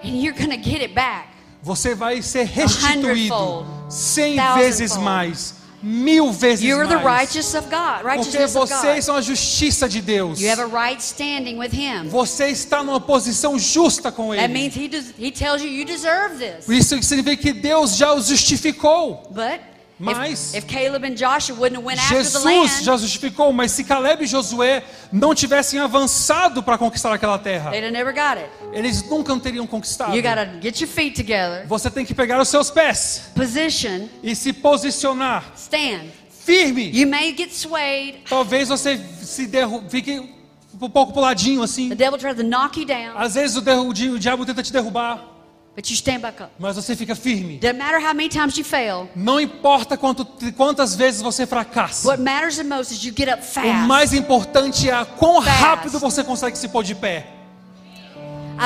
[0.04, 1.28] And you're going to get it back.
[1.62, 5.54] Você vai ser restituído cem vezes mais,
[5.84, 7.04] mil vezes You're the mais.
[7.28, 8.78] righteous of God, Porque righteousness of God.
[8.80, 10.40] vocês são a justiça de Deus.
[10.40, 12.08] You have a right standing with Him.
[12.08, 14.52] Você está numa posição justa com That Ele.
[14.52, 16.66] means He He tells you you deserve this.
[16.68, 19.22] Isso significa que Deus já os justificou.
[19.30, 19.60] But
[19.98, 23.52] Mas- if, if Caleb and Joshua wouldn't have went after the Jesus land, já justificou,
[23.52, 24.82] mas se Caleb e Josué
[25.12, 28.50] não tivessem avançado para conquistar aquela terra, they'd have never got it.
[28.72, 30.14] eles nunca teriam conquistado.
[30.16, 34.08] You got to get your feet together, Você tem que pegar os seus pés position,
[34.22, 36.06] e se posicionar stand.
[36.44, 36.90] firme.
[36.92, 38.24] You may get swayed.
[38.28, 40.18] Talvez você se derru fique
[40.80, 41.88] um pouco puladinho assim.
[41.88, 45.33] The devil tries to knock you down, Às vezes o, o diabo tenta te derrubar,
[45.74, 46.50] but you stand back up.
[46.58, 47.58] mas você fica firme.
[47.58, 49.08] Doesn't matter how many times you fail.
[49.16, 50.24] Não importa quanto,
[50.56, 52.06] quantas vezes você fracassa.
[52.08, 53.86] What matters the most is you get up O fast.
[53.86, 55.60] mais importante é quão Fast.
[55.62, 57.26] rápido você consegue se pôr de pé.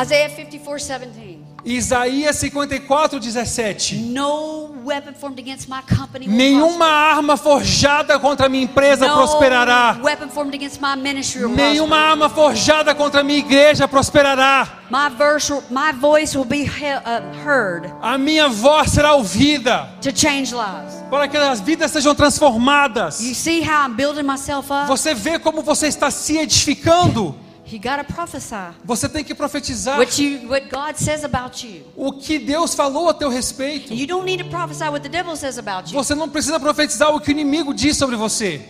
[0.03, 1.38] Isaiah 54 17.
[1.69, 3.97] Isaías 54, 17.
[3.97, 10.01] No weapon formed against my company will Nenhuma arma forjada contra a minha empresa prosperará.
[10.03, 14.79] weapon formed against my ministry will Nenhuma arma forjada contra a minha igreja prosperará.
[14.91, 20.55] My verse, my voice will be uh, heard A minha voz será ouvida to change
[20.55, 20.95] lives.
[21.11, 23.21] para que as vidas sejam transformadas.
[23.21, 24.87] You see how I'm building myself up?
[24.89, 27.35] Você vê como você está se edificando.
[27.71, 28.55] You gotta prophesy
[28.85, 31.83] Você tem que profetizar what you, what God says about you.
[31.97, 33.93] o que Deus falou a teu respeito.
[33.93, 36.03] You don't need to prophesy what the devil says about you.
[36.03, 38.61] Você não precisa profetizar o que o inimigo diz sobre você.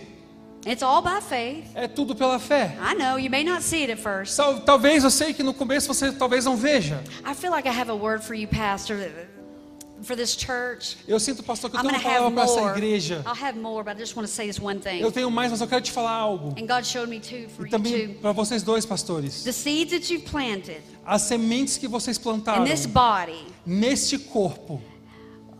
[0.67, 1.65] It's all by faith.
[1.73, 2.75] É tudo pela fé.
[2.81, 4.35] I know you may not see it at first.
[4.35, 7.01] Tal- Talvez eu sei que no começo você talvez não veja.
[7.25, 8.97] I feel like I have a word for you, Pastor,
[10.03, 10.97] for this church.
[11.07, 13.23] Eu sinto, pastor, que eu tenho uma palavra para essa igreja.
[13.25, 14.99] I'll have more, but I just want to say this one thing.
[14.99, 16.49] Eu tenho mais, mas eu quero te falar algo.
[16.59, 19.43] And God showed me too for E you também para vocês dois, pastores.
[19.43, 24.81] The seeds that you've planted As sementes que vocês plantaram in this body, neste corpo.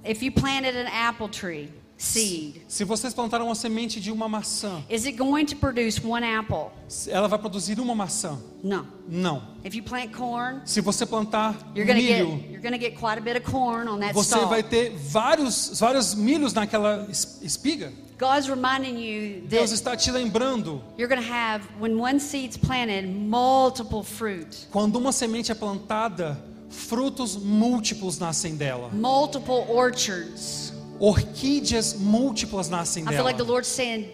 [0.06, 1.70] if you planted an apple tree
[2.02, 6.26] seed, Se vocês plantaram uma semente de uma maçã, is it going to produce one
[6.26, 6.72] apple?
[7.08, 8.40] ela vai produzir uma maçã?
[8.64, 8.88] No.
[9.08, 9.44] Não.
[9.66, 12.80] If you plant corn, Se você plantar you're going to milho, get you're going to
[12.80, 14.48] get quite a bit of corn on that você stalk.
[14.50, 17.92] vai ter vários, vários milhos naquela es- espiga.
[18.18, 20.82] God's reminding you Deus that está te lembrando.
[20.98, 26.38] you're going to have when one seed's planted multiple fruit, Quando uma semente é plantada,
[26.70, 28.90] frutos múltiplos nascem dela.
[28.94, 30.74] multiple orchards.
[31.00, 33.24] Orquídeas múltiplas nascem I feel dela.
[33.30, 34.10] like the Lord's saying,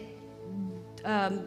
[1.03, 1.43] um,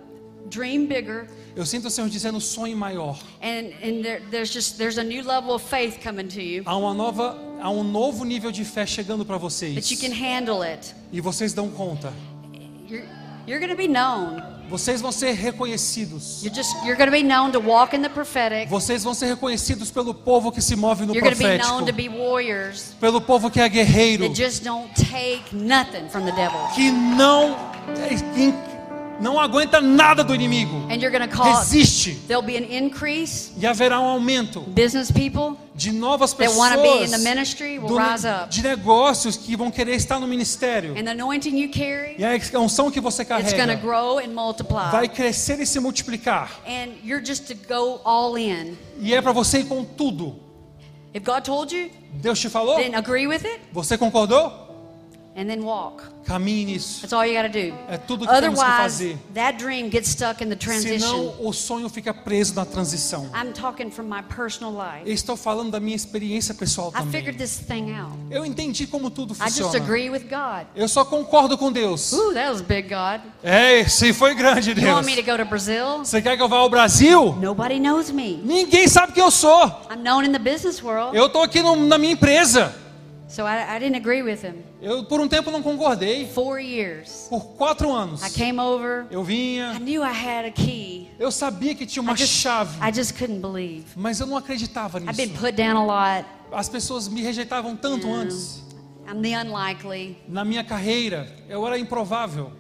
[0.49, 3.19] dream bigger, Eu sinto o Senhor dizendo sonho maior.
[3.43, 6.77] and and there, there's just there's a new level of faith coming to you Há
[6.77, 9.75] uma nova, há um novo nível de fé chegando para vocês.
[9.75, 10.95] that you can handle it.
[11.13, 12.13] E vocês dão conta.
[12.89, 13.05] You're
[13.47, 14.43] you're going to be known.
[14.69, 16.43] Vocês vão ser reconhecidos.
[16.43, 18.69] You're just you're going to be known to walk in the prophetic.
[18.69, 21.69] Vocês vão ser reconhecidos pelo povo que se move no You're to be profético.
[21.69, 24.25] known to be warriors Pelo povo que é guerreiro.
[24.29, 26.59] that just don't take nothing from the devil.
[26.75, 27.57] Que não,
[29.21, 30.87] não aguenta nada do inimigo.
[30.89, 32.15] Resiste.
[32.27, 33.53] there'll be an increase.
[33.59, 37.19] E haverá um aumento Business people de novas that want to be in pessoas the
[37.19, 40.95] ministry will do- de negócios que vão querer estar no ministério.
[40.97, 44.91] E a unção que você carrega grow and multiply.
[44.91, 46.61] vai crescer e se multiplicar.
[46.67, 48.77] And you're just to go all in.
[49.01, 50.37] E é para você ir com tudo.
[51.15, 52.77] If God told you, Deus te falou?
[52.77, 54.68] then agree with it Você concordou?
[55.39, 56.03] And then walk.
[56.27, 57.01] Caminhe nisso.
[57.03, 57.75] That's all you got to do.
[57.89, 59.19] É tudo que temos que Otherwise, fazer.
[59.35, 60.99] that dream gets stuck in the transition.
[60.99, 63.31] Senão o sonho fica preso na transição.
[63.35, 65.07] I'm talking from my personal life.
[65.09, 67.13] Eu estou falando da minha experiência pessoal I também.
[67.13, 68.13] figured this thing out.
[68.31, 69.79] Eu entendi como tudo I just funciona.
[69.85, 70.67] agree with God.
[70.77, 72.13] Eu só concordo com Deus.
[72.13, 73.23] Ooh, that was big, God.
[73.43, 74.89] É, sim, foi grande, You Deus.
[74.97, 75.99] want me to go to Brazil?
[76.05, 77.35] Você quer que eu vá ao Brasil?
[77.41, 78.37] Nobody knows me.
[78.45, 79.65] Ninguém sabe quem eu sou.
[79.91, 81.17] I'm known in the business world.
[81.17, 82.75] Eu estou aqui no- na minha empresa.
[83.29, 84.65] So I, I didn't agree with him.
[84.81, 86.27] Eu por um tempo não concordei.
[86.29, 87.27] Four years.
[87.29, 88.23] Por quatro anos.
[88.23, 89.07] I came over.
[89.11, 89.79] Eu I vinha.
[89.79, 91.11] knew I had a key.
[91.19, 93.85] Eu sabia que tinha I uma just, chave, I just couldn't believe.
[93.95, 95.41] mas eu não acreditava I've been nisso.
[95.43, 96.27] put down a lot.
[96.51, 98.63] As pessoas me rejeitavam tanto antes.
[99.07, 102.53] I'm the unlikely, Na minha carreira, eu era improvável,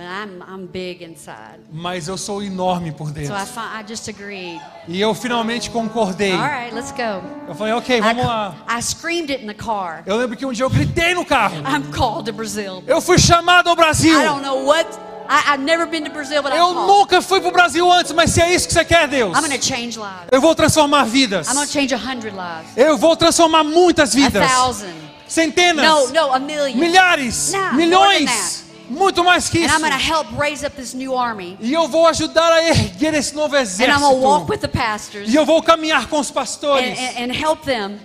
[0.00, 1.60] I'm I'm big inside.
[1.70, 3.34] mas eu sou enorme por So dentro.
[3.34, 4.60] I fi- I just agreed.
[4.88, 6.32] E eu finalmente concordei.
[6.32, 7.22] All right, let's go.
[7.48, 8.54] Eu falei, ok, vamos lá.
[8.68, 10.02] I, I screamed it in the car.
[10.06, 11.56] Eu lembro que um dia eu gritei no carro.
[11.58, 12.82] I'm called to Brazil.
[12.86, 14.18] Eu fui chamado ao Brasil.
[14.18, 14.88] I don't know what.
[15.28, 18.40] I, I've never been to Brazil, but Eu nunca fui pro Brasil antes, mas se
[18.40, 20.28] é isso que você quer, Deus, I'm change lives.
[20.30, 21.48] eu vou transformar vidas.
[21.48, 24.50] I'm change a hundred lives, Eu vou transformar muitas a vidas.
[24.50, 24.92] thousand.
[25.26, 25.86] Centenas.
[25.86, 26.76] No, no, a million.
[26.76, 27.52] Milhares.
[27.54, 28.61] No, milhões.
[28.92, 29.74] Muito mais que And isso.
[29.74, 31.56] I'm going to help raise up this new army.
[31.60, 34.50] E eu vou ajudar a erguer esse novo And I'm going to walk exército.
[34.50, 36.98] with the pastors E eu vou caminhar com os and, pastores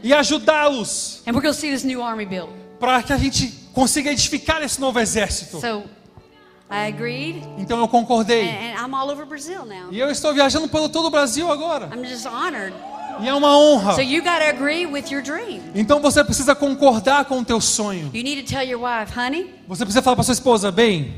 [0.04, 2.50] e ajudá-los And we're going to see this new army built.
[2.80, 5.60] para que a gente consiga edificar esse novo exército.
[5.60, 5.84] So
[6.70, 7.44] I agreed.
[7.58, 8.44] Então eu concordei.
[8.50, 9.88] And, and I'm all over Brazil now.
[9.92, 11.90] E eu estou viajando pelo todo o Brasil agora.
[13.22, 13.94] E é uma honra.
[13.94, 15.62] So you got to agree with your dream.
[15.76, 18.12] Então você precisa concordar com o teu sonho.
[18.14, 21.14] You need to tell your wife, honey, Você precisa falar para sua esposa, bem,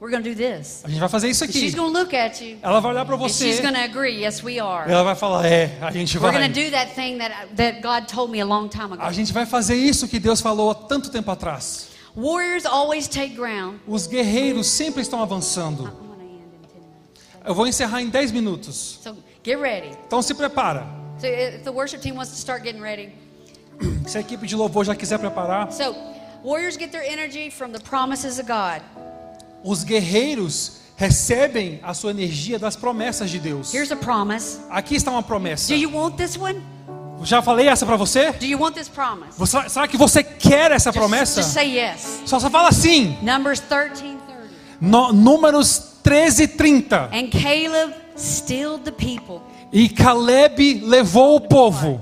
[0.00, 0.82] we're going to do this.
[0.84, 1.70] a gente vai fazer isso aqui.
[1.72, 2.58] going to look at you.
[2.62, 3.60] Ela vai olhar para você.
[3.76, 4.90] agree, yes, we are.
[4.90, 6.32] Ela vai falar, é, a gente vai.
[6.32, 9.02] that thing that, that God told me a long time ago.
[9.02, 11.88] A gente vai fazer isso que Deus falou há tanto tempo atrás.
[12.16, 13.76] Warriors always take ground.
[13.86, 15.84] Os guerreiros sempre estão avançando.
[15.84, 17.46] I'm going to end in 10 minutes.
[17.46, 18.98] Eu vou encerrar em 10 minutos.
[19.02, 19.16] So
[19.48, 19.90] get ready.
[20.06, 20.86] Então se prepara.
[21.20, 23.12] So if the worship team wants to start getting ready.
[24.06, 25.94] Se a equipe de louvor já quiser preparar, So
[26.44, 28.82] warriors get their energy from the promises of God.
[29.64, 33.72] os guerreiros recebem a sua energia das promessas de Deus.
[33.72, 34.58] Here's a promise.
[34.70, 35.68] Aqui está uma promessa.
[35.72, 36.60] Do you want this one?
[37.24, 38.30] Já falei essa para você?
[38.32, 39.36] Do you want this promise?
[39.36, 41.42] Você- Será que você quer essa Just, promessa?
[41.42, 42.22] just say yes.
[42.26, 43.16] Só só fala assim.
[43.22, 44.18] Numbers 13:30.
[44.80, 47.10] No- números 13 e 30.
[47.12, 47.92] And Caleb.
[49.72, 52.00] E Caleb levou o povo.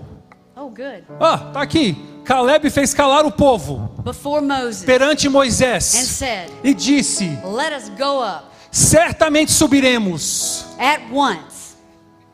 [0.57, 1.05] Oh, good.
[1.21, 1.95] Ah, tá aqui.
[2.25, 7.89] Caleb fez calar o povo Before Moses perante and Moisés said, e disse: Let us
[7.91, 11.77] go up Certamente subiremos at once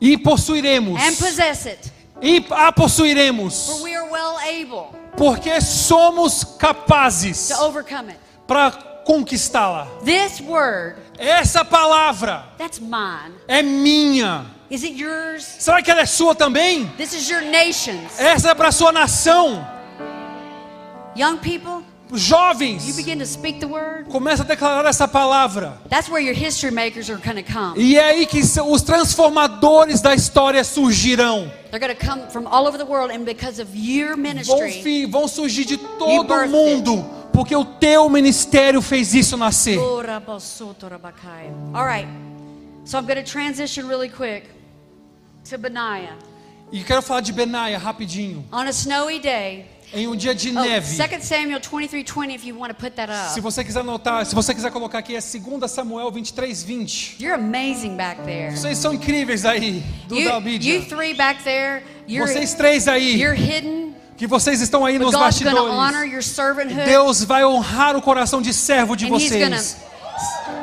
[0.01, 6.43] e possuiremos and possess it, e a possuiremos, for we are well able porque somos
[6.57, 8.19] capazes to overcome it.
[8.47, 8.71] para
[9.05, 9.87] conquistá-la.
[11.17, 13.35] Essa palavra that's mine.
[13.47, 14.45] é minha.
[14.69, 15.43] Is it yours?
[15.59, 16.87] Será que ela é sua também?
[16.97, 18.19] This is your nation's.
[18.19, 19.65] Essa é para sua nação.
[21.15, 21.83] Young people,
[22.13, 22.83] you Jovens,
[24.11, 25.81] começa a declarar essa palavra.
[25.89, 27.81] That's where your history makers are going to come.
[27.81, 31.51] E é aí que os transformadores da história surgirão.
[34.45, 34.59] Vão,
[35.09, 39.79] vão surgir de todo o mundo, porque o teu ministério fez isso nascer.
[39.79, 40.03] All
[41.85, 42.07] right,
[42.85, 44.47] so I'm going to transition really quick
[45.49, 46.17] to Benaiah.
[46.73, 48.43] E quero falar de Benaia rapidinho.
[48.51, 50.95] On a snowy day, Em um dia de oh, neve.
[50.95, 53.41] 2 Samuel 23:20 if you want to put that Se up.
[53.41, 57.17] você quiser anotar, se você quiser colocar aqui é 2 Samuel 23, 20.
[57.23, 58.57] You're amazing back there.
[58.57, 63.39] Vocês são incríveis aí, do You, you three back there, you're, Vocês três aí, you're
[63.39, 66.85] hidden, que vocês estão aí but nos God's bastidores.
[66.85, 69.77] Deus vai honrar o coração de servo de and vocês.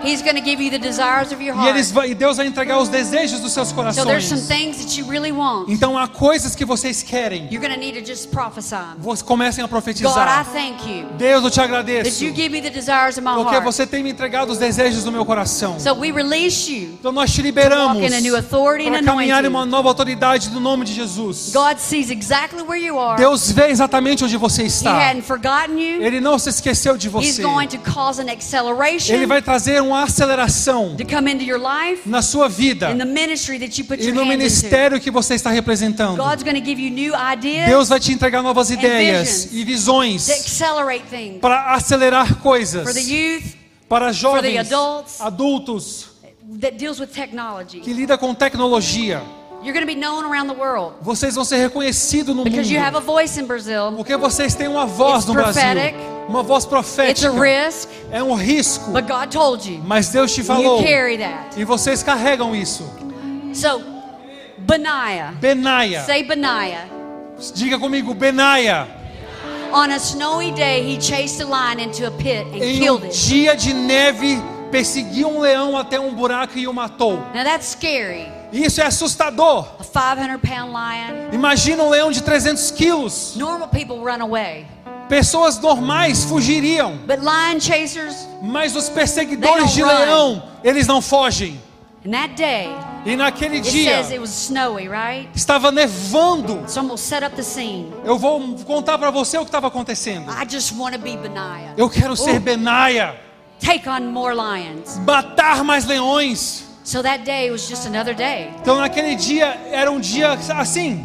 [0.03, 1.68] He's going to give you the desires of your E heart.
[1.76, 3.74] eles vai, e Deus vai entregar os desejos dos seus So
[4.05, 4.48] there's some corações.
[4.48, 5.68] things that you really want.
[5.68, 7.48] Então há coisas que vocês querem.
[7.51, 8.76] You're going to need to just prophesy.
[8.98, 10.46] Vocês comecem a God, I profetizar.
[10.53, 12.24] thank you Deus, eu te that agradeço.
[12.24, 13.64] you give me the desires of my Porque heart.
[13.64, 15.78] você tem me entregado os desejos do meu coração.
[15.78, 16.94] So we release you.
[16.98, 20.48] Então nós te liberamos walk in a new authority para caminhar em uma nova autoridade
[20.51, 21.51] no nome de Jesus.
[21.53, 23.18] God sees exactly where you are.
[23.18, 24.96] Deus vê exatamente onde você He está.
[25.11, 26.03] hadn't forgotten you.
[26.03, 27.42] Ele não se esqueceu de He's você.
[27.42, 30.95] going to cause an acceleration Ele vai trazer uma aceleração
[31.59, 33.49] life na sua vida e no hands
[34.09, 34.24] into.
[34.26, 36.16] ministério que você está representando.
[36.16, 40.28] God's going to give you new ideas Deus vai te entregar novas ideias e visões
[41.41, 43.43] para acelerar coisas for the youth
[43.88, 45.20] para jovens, adults.
[45.20, 46.11] adultos
[46.61, 47.80] that deals with technology.
[47.80, 49.22] que lidam com tecnologia.
[49.62, 52.80] You're going to be known around the world Vocês vão ser reconhecidos no because you
[52.80, 53.93] have mundo a voice in Brazil.
[53.97, 56.20] porque vocês têm uma voz It's no Brasil, prophetic.
[56.31, 57.31] Uma voz It's a profética.
[57.33, 59.81] risk, É um risco, but God told you.
[59.85, 61.59] mas Deus te You falou carry that.
[61.61, 62.85] e vocês carregam isso.
[63.55, 63.83] So,
[64.59, 65.33] Benaiah.
[65.41, 66.87] Benaia, Say Benaiah.
[67.55, 68.87] diga comigo, Benaia.
[69.72, 73.05] On a snowy day, he chased a lion into a pit and Em um killed
[73.07, 73.16] it.
[73.28, 77.14] dia de neve, perseguiu um leão até um buraco e o matou.
[77.35, 78.26] Now that's scary.
[78.53, 79.64] Isso é assustador.
[79.78, 81.31] A 500 pound lion.
[81.33, 83.35] Imagina um leão de 300 quilos.
[83.37, 84.66] Normal people run away.
[85.11, 89.89] Pessoas normais fugiriam, But lion chasers, mas os perseguidores de run.
[89.89, 91.61] leão, eles não fogem.
[92.09, 92.71] that day,
[93.05, 95.29] E naquele dia it snowy, right?
[95.35, 96.63] estava nevando.
[96.69, 96.81] So.
[98.05, 100.27] Eu vou contar para você o que estava acontecendo.
[101.77, 102.41] Eu quero ser Oh.
[102.41, 103.17] Benaia,
[103.59, 104.97] Take on more lions.
[105.05, 106.65] matar mais leões.
[106.85, 108.51] So that day was just another day.
[108.63, 111.05] Então naquele dia era um dia assim.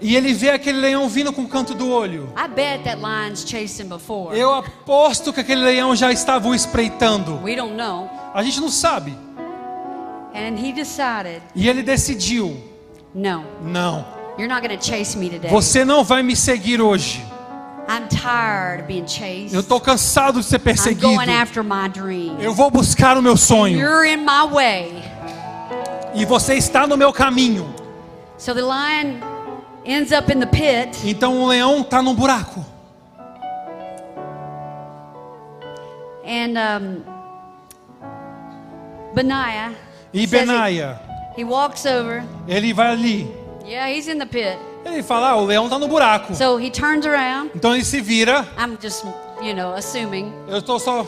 [0.00, 2.32] E ele vê aquele leão vindo com o canto do olho.
[2.36, 4.38] I bet that lion's chased him before.
[4.38, 7.40] Eu aposto que aquele leão já estava o espreitando.
[7.42, 8.08] We don't know.
[8.32, 9.14] A gente não sabe.
[10.34, 12.56] And he decided, E ele decidiu:
[13.14, 14.04] no, não,
[14.38, 15.50] you're not going to chase me today.
[15.50, 17.24] você não vai me seguir hoje.
[17.88, 19.54] I'm tired of being chased.
[19.54, 21.08] Eu estou cansado de ser perseguido.
[22.40, 23.78] Eu vou buscar o meu sonho.
[26.16, 27.72] E você está no meu caminho.
[28.38, 29.20] So the lion
[29.84, 30.98] ends up in the pit.
[31.08, 32.64] Então o leão está num buraco.
[36.24, 37.02] And um,
[39.14, 39.72] Benaiah,
[40.12, 40.98] E says he- Benaia,
[41.36, 42.24] he walks over.
[42.48, 43.30] ele vai ali.
[43.64, 44.58] Yeah, he's in the pit.
[44.84, 46.34] Ele fala: ah, o leão está no buraco.
[46.34, 47.50] So he turns around.
[47.54, 48.46] Então ele se vira.
[48.58, 49.04] I'm just,
[49.42, 50.32] you know, assuming.
[50.48, 51.04] Eu estou só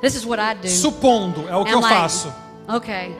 [0.00, 0.68] This is what I do.
[0.68, 2.32] supondo, é o que And eu like, faço.
[2.76, 3.14] Okay.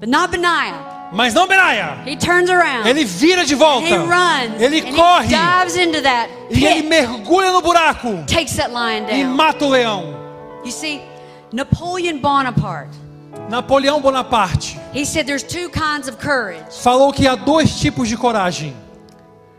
[0.00, 0.98] But not Benaiah.
[1.12, 1.98] Mas não Benaia.
[2.06, 2.86] He turns around.
[2.86, 3.86] Ele vira de volta.
[3.86, 4.60] he runs.
[4.60, 5.26] Ele corre.
[5.26, 9.70] He dives into that E ele mergulha no buraco takes that lion e mata o
[9.70, 10.14] leão.
[10.64, 11.00] You see,
[11.52, 12.96] Napoleon Bonaparte,
[13.48, 16.62] Napoleão Bonaparte he said there's two kinds of courage.
[16.82, 18.74] falou que há dois tipos de coragem.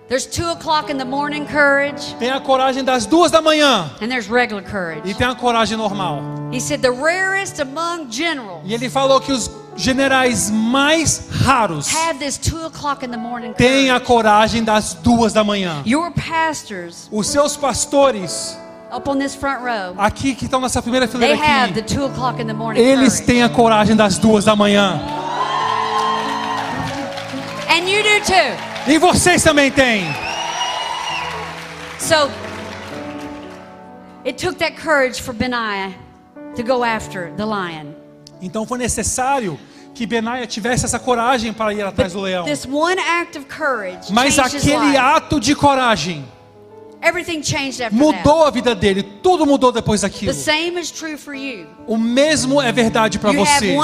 [0.07, 4.07] There's two o'clock in the morning courage, Tem a coragem das duas da manhã and
[4.09, 5.13] there's regular e courage.
[5.15, 6.21] tem a coragem normal.
[6.51, 9.49] He said the rarest among generals E ele falou que os
[9.79, 11.87] generais mais raros
[13.55, 15.81] têm a coragem das duas da manhã.
[15.87, 18.57] Your pastors Os seus pastores
[19.97, 24.99] aqui que estão nessa primeira fileira aqui, eles têm a coragem das duas da manhã.
[27.69, 28.91] And you do too.
[28.91, 30.03] E vocês também têm.
[31.99, 32.29] So
[34.25, 35.93] it took that courage for Benaiah
[36.55, 37.93] to go after the lion.
[38.41, 39.59] Então foi necessário
[39.93, 42.45] que Benaia tivesse essa coragem para ir atrás do leão.
[42.45, 46.25] This one act of courage Mas aquele ato de coragem.
[47.91, 50.33] Mudou a vida dele, tudo mudou depois daquilo.
[50.33, 51.67] The same is true for you.
[51.87, 53.75] O mesmo é verdade para você.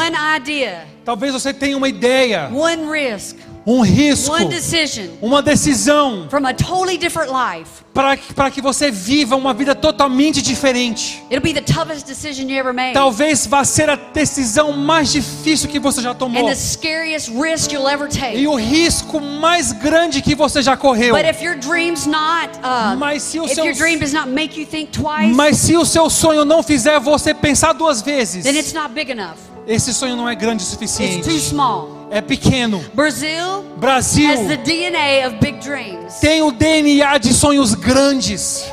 [1.06, 6.54] Talvez você tenha uma ideia, one risk, um risco, one decision uma decisão from a
[6.54, 7.84] totally different life.
[7.94, 11.24] para que, para que você viva uma vida totalmente diferente.
[11.30, 12.94] It'll be the toughest decision you ever made.
[12.94, 16.48] Talvez vá ser a decisão mais difícil que você já And tomou.
[16.48, 21.16] the scariest risk you'll ever E o risco mais grande que você já correu.
[21.16, 24.60] But if your dream's not, uh, Mas se o seu- your dream does not make
[24.60, 28.58] you think twice, Mas se o seu sonho não fizer você pensar duas vezes, then
[28.58, 29.55] it's not big enough.
[29.68, 31.40] Esse sonho não é grande o It's too suficiente.
[31.40, 32.08] small.
[32.12, 32.84] É pequeno.
[32.94, 36.20] Brazil Brasil has the DNA of big dreams.
[36.20, 38.70] tem o DNA de sonhos grandes.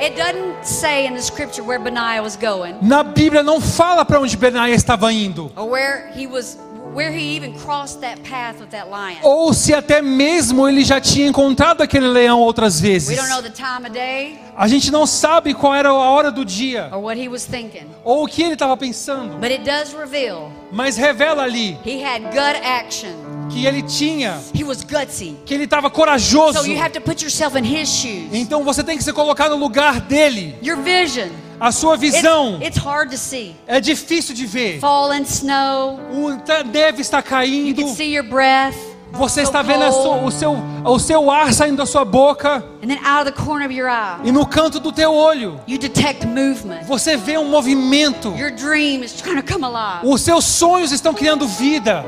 [0.00, 4.20] It, doesn't say in the scripture where Benaiah was going Na Bíblia não fala para
[4.20, 5.52] onde Benaia estava indo.
[5.56, 6.58] or where he was
[6.94, 9.18] where he even crossed that path with that lion.
[9.22, 13.16] Ou se até mesmo ele já tinha encontrado aquele leão outras We vezes.
[13.16, 16.44] don't know the time of day A gente não sabe qual era a hora do
[16.44, 17.86] dia or what he was thinking.
[18.04, 22.22] ou o que ele estava pensando, But it does reveal mas revela ali he had
[22.32, 23.10] gut action.
[23.50, 25.36] que ele tinha, He was gutsy.
[25.46, 26.58] que ele estava corajoso.
[26.62, 28.28] So you have to put yourself in his shoes.
[28.32, 30.54] Então você tem que se colocar no lugar dele.
[30.62, 31.28] Your vision.
[31.62, 33.54] A sua It's, visão it's hard to see.
[33.68, 34.80] é difícil de ver.
[35.28, 36.00] Snow.
[36.10, 36.30] O
[36.64, 37.82] neve está You caindo.
[37.84, 38.74] can see your breath.
[39.12, 42.88] Você so está vendo sua- o seu, o seu ar saindo da sua boca And
[42.88, 45.78] then out of the corner of your eye, e no canto do teu olho you
[46.88, 48.34] você vê um movimento.
[48.36, 50.00] Your dream is trying to come alive.
[50.04, 52.04] Os seus sonhos estão criando vida.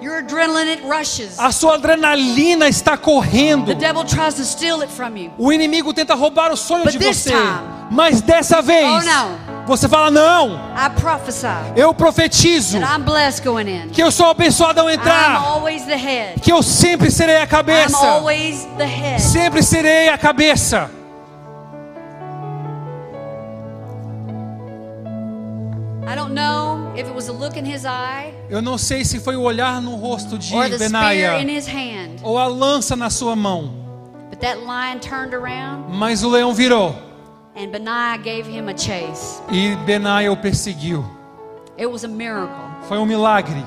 [0.00, 1.38] Your adrenaline it rushes.
[1.38, 3.66] A sua adrenalina está correndo.
[3.66, 5.32] The devil tries to steal it from you.
[5.38, 7.30] O inimigo tenta roubar o sonho But de this você.
[7.30, 9.64] time- Mas dessa vez, Oh, não.
[9.66, 13.88] você fala: Não, I prophesy eu profetizo that I'm blessed going in.
[13.88, 15.36] que eu sou abençoado ao entrar.
[15.36, 16.40] always the head.
[16.40, 17.96] Que eu sempre serei a I'm cabeça.
[18.06, 19.22] always the head.
[19.22, 20.90] Sempre serei a cabeça.
[26.08, 29.20] I don't know if it was a look in his eye Eu não sei se
[29.20, 33.36] foi o olhar no rosto de Benaia in his hand, ou a lança na sua
[33.36, 33.70] mão,
[34.30, 36.94] but that lion turned around mas o leão virou
[37.56, 39.40] and Benaiah gave him a chase.
[39.50, 41.04] e Benaia o perseguiu.
[41.78, 42.54] It was a miracle.
[42.88, 43.62] Foi um milagre.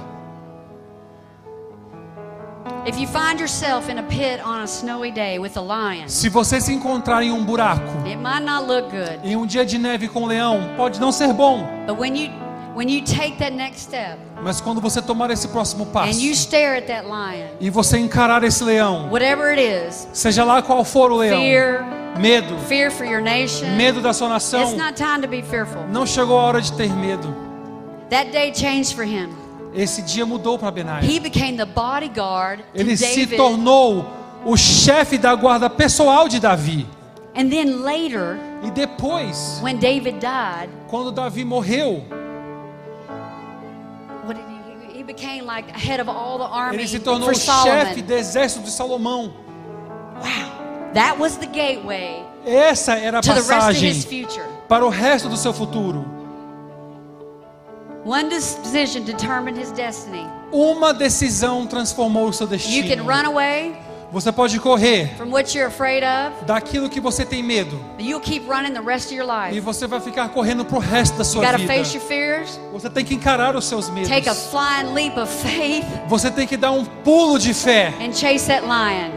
[2.85, 6.29] If you find yourself in a pit on a snowy day with a lion, Se
[6.29, 9.77] você se encontrar em um buraco, it might not look good, em um dia de
[9.77, 12.31] neve com um leão, pode não ser bom, but when you
[12.79, 16.33] when you take that next step mas quando você tomar esse próximo passo and you
[16.33, 20.85] stare at that lion, e você encarar esse leão, whatever it is, seja lá qual
[20.85, 21.83] for o leão, fear,
[22.17, 25.83] medo, fear for your nation, medo da sua it's nação, not time to be fearful.
[25.91, 27.35] não chegou a hora de ter medo.
[28.09, 29.29] That day changed for him.
[29.75, 31.03] Esse dia mudou para Benaia.
[31.03, 33.35] He became the bodyguard to Ele se David.
[33.37, 34.05] tornou
[34.45, 36.87] o chefe da guarda pessoal de Davi.
[37.35, 42.03] And then later, E depois, when David died, quando Davi morreu,
[46.73, 49.33] ele se tornou o chefe do exército de Salomão.
[50.93, 54.43] That was the gateway Essa era a passagem future.
[54.67, 56.05] para o resto do seu futuro.
[58.05, 60.25] One decision determined his destiny.
[60.51, 63.03] Uma decisão transformou o seu You can destino.
[63.03, 63.77] run away
[64.11, 68.19] Você pode correr from what you're afraid of, daquilo que você tem medo but you'll
[68.19, 69.59] keep running the rest of your e life.
[69.59, 71.73] você vai ficar correndo pro resto da sua got to vida.
[71.73, 74.09] face your fears, Você tem que encarar os seus medos.
[74.09, 78.11] take a flying leap of faith, Você tem que dar um pulo de fé and
[78.13, 79.11] chase that lion.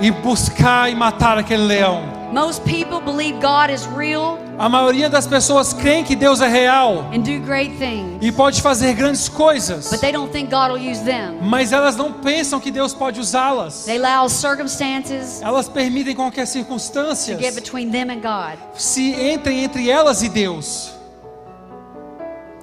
[0.00, 2.02] E buscar e matar aquele leão.
[2.32, 7.10] Most people believe God is real A maioria das pessoas creem que Deus é real
[7.12, 10.90] and do great things, e pode fazer grandes coisas, but they don't think God will
[10.90, 11.38] use them.
[11.42, 13.88] mas elas não pensam que Deus pode usá-las.
[13.88, 18.58] Elas permitem qualquer God.
[18.74, 20.94] se entrem entre elas e Deus.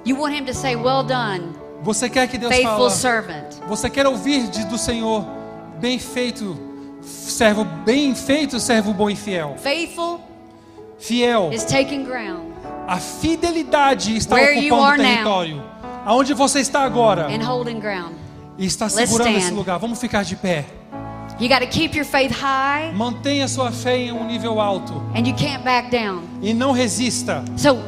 [0.04, 1.52] You want Him to say, Well done,
[1.82, 2.90] Você quer que Deus faithful fale?
[2.90, 3.54] servant.
[3.68, 5.26] Você quer ouvir do Senhor,
[5.78, 6.56] bem feito,
[7.02, 9.56] servo bem feito, servo bom e fiel.
[9.58, 10.20] Faithful
[10.98, 11.50] Fiel.
[11.52, 12.52] is taking ground
[12.86, 14.96] A fidelidade está Where ocupando o now.
[14.96, 15.62] território.
[16.04, 18.14] Aonde você está agora and holding ground.
[18.58, 19.78] e está segurando esse lugar.
[19.78, 20.64] Vamos ficar de pé.
[21.40, 25.26] You got to keep your faith high Mantenha sua fé em um nível alto and
[25.26, 26.22] you can't back down.
[26.40, 27.42] e não resista.
[27.56, 27.78] So,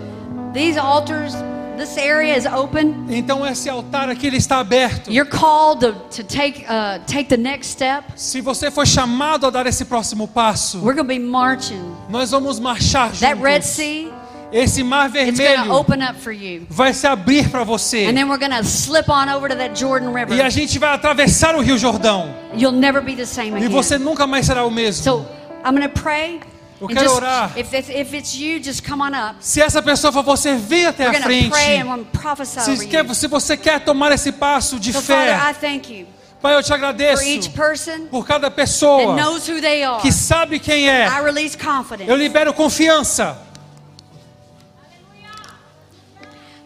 [0.52, 1.34] these altars,
[1.76, 3.06] this area is open.
[3.08, 5.10] Então esse altar aqui ele está aberto.
[5.10, 8.04] You're called to, to take, uh, take the next step.
[8.16, 11.82] Se você foi chamado a dar esse próximo passo, We're going to be marching.
[12.08, 13.70] nós vamos marchar That Red juntos.
[13.70, 14.12] Sea,
[14.52, 16.64] Esse mar vermelho open up for you.
[16.70, 18.06] vai se abrir para você.
[18.06, 20.50] And then we're going to slip on over to that Jordan E a River.
[20.50, 22.32] gente vai atravessar o Rio Jordão.
[22.54, 23.68] You'll never be the same E again.
[23.68, 25.02] você nunca mais será o mesmo.
[25.02, 25.26] So,
[25.66, 26.38] I'm going to pray.
[26.84, 27.52] Eu quero just- orar.
[27.58, 29.36] If it's, if it's you, just come on up.
[29.40, 32.26] Se essa pessoa for você, vem até We're a to pray and frente.
[32.26, 33.14] over Se, quer, you.
[33.14, 36.06] se você quer tomar esse passo de So, Father, I fé, thank you
[36.42, 40.02] Pai, eu te agradeço each person por cada pessoa knows who they are.
[40.02, 41.06] que sabe quem é.
[41.06, 42.10] I release confidence.
[42.10, 43.38] Eu libero confiança.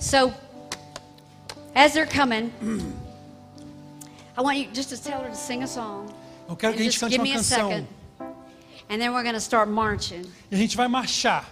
[0.00, 0.32] So,
[1.74, 2.50] as they're coming,
[4.36, 6.06] I want you just to tell her to sing a song.
[6.48, 7.86] Eu quero que a gente cante give uma me a canção.
[8.90, 10.24] And then we're going to start marching.
[10.50, 11.44] E a gente vai marchar.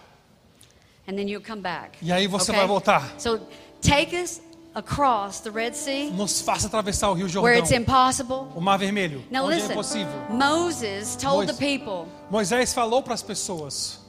[1.09, 1.99] And then you'll come back.
[2.03, 2.59] E aí você Okay?
[2.61, 3.15] vai voltar.
[3.19, 3.41] So,
[3.81, 4.41] take us
[4.75, 7.83] across the Red Sea Nos faça atravessar o Rio where it's Jordão.
[7.83, 8.49] impossible.
[8.57, 9.25] O Mar Vermelho.
[9.31, 9.73] Now, onde é listen.
[9.73, 10.13] impossível.
[10.31, 14.01] Moses told the people, Moisés falou para as pessoas: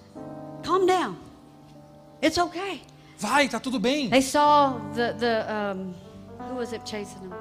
[0.63, 1.15] calm down.
[2.21, 2.82] It's okay.
[3.19, 4.09] Vai, tá tudo bem.
[4.09, 5.93] They saw the, the um,
[6.49, 7.34] who was it chasing them?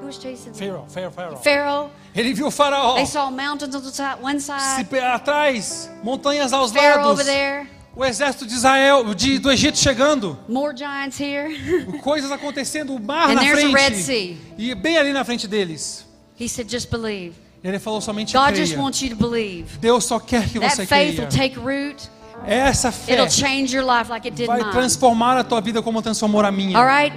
[0.00, 0.52] Who was chasing?
[0.54, 1.36] Pharaoh, Pharaoh, Pharaoh.
[1.36, 1.90] Pharaoh.
[2.14, 2.94] Ele viu o faraó.
[2.94, 7.12] They saw mountains on the one Se side, pe- atrás, montanhas aos Pharaoh lados.
[7.12, 10.38] over there, O exército de Israel, de, do Egito chegando.
[10.48, 11.48] more giants here.
[12.02, 14.02] Coisas acontecendo, o mar And na there's the Red frente.
[14.04, 14.38] Sea.
[14.56, 16.04] E bem ali na frente deles.
[16.36, 17.34] he said, just believe.
[17.64, 18.80] Ele falou somente God just creia.
[18.80, 19.78] wants you to believe.
[19.80, 21.20] Deus só quer que That você faith creia.
[21.22, 22.08] will take root.
[22.46, 24.70] Essa fé It'll change your life like it did vai mine.
[24.70, 26.78] transformar a tua vida como transformou a minha.
[26.78, 27.12] All right?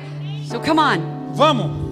[0.50, 1.34] So come on.
[1.36, 1.91] Vamos.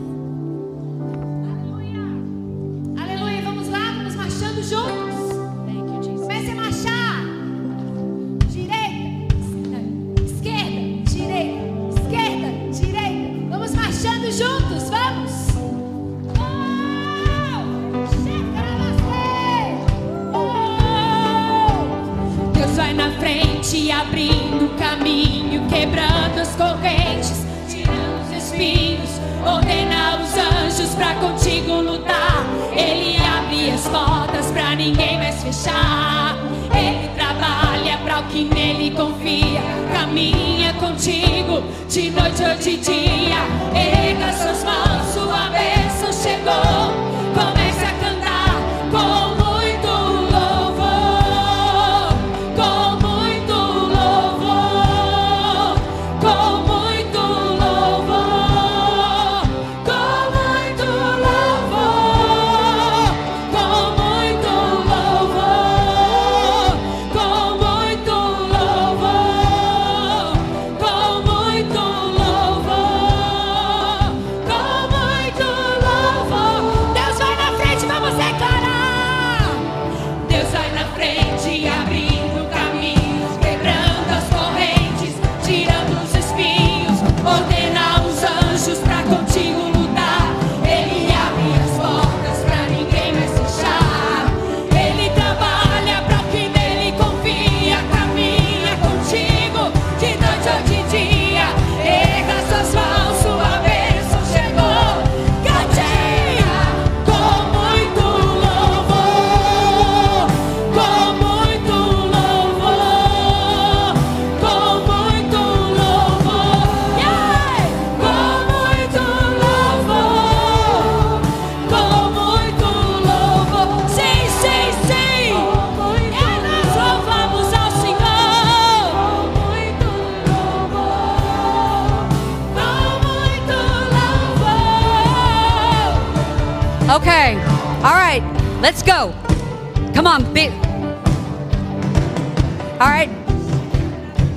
[142.80, 143.10] All right.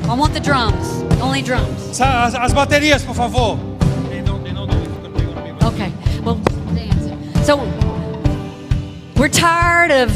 [0.09, 1.03] I want the drums.
[1.23, 2.01] Only drums.
[2.01, 3.59] As, as baterias, por favor.
[5.63, 5.93] Okay.
[6.25, 6.41] Well.
[7.45, 7.59] So
[9.17, 10.11] we're tired of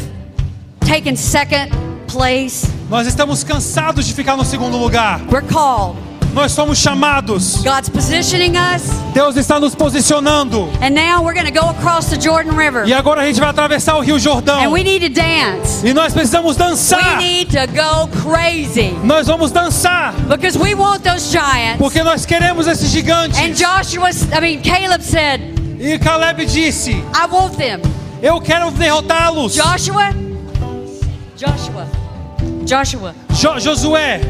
[0.80, 1.70] taking second
[2.08, 2.66] place.
[2.90, 5.20] Nós estamos cansados de ficar no segundo lugar.
[5.30, 5.96] We're called.
[6.37, 7.62] Nós somos chamados.
[7.64, 8.82] God's positioning us,
[9.14, 10.68] Deus está nos posicionando.
[10.82, 12.87] and now we're going to go across the Jordan River.
[12.87, 14.61] E agora a gente vai atravessar o Rio Jordão.
[14.62, 15.82] And we need to dance.
[15.82, 17.16] E nós precisamos We dançar.
[17.16, 20.12] need to go crazy Nós vamos dançar.
[20.28, 21.78] because we want those giants.
[21.78, 23.39] Porque nós queremos esses gigantes.
[23.41, 25.41] And Joshua, I mean, Caleb said,
[25.80, 27.80] E Caleb disse: I want them.
[28.22, 29.55] Eu quero derrotá-los.
[29.55, 30.11] Joshua,
[31.34, 31.87] Joshua,
[32.67, 34.21] Joshua, Jo- Josué,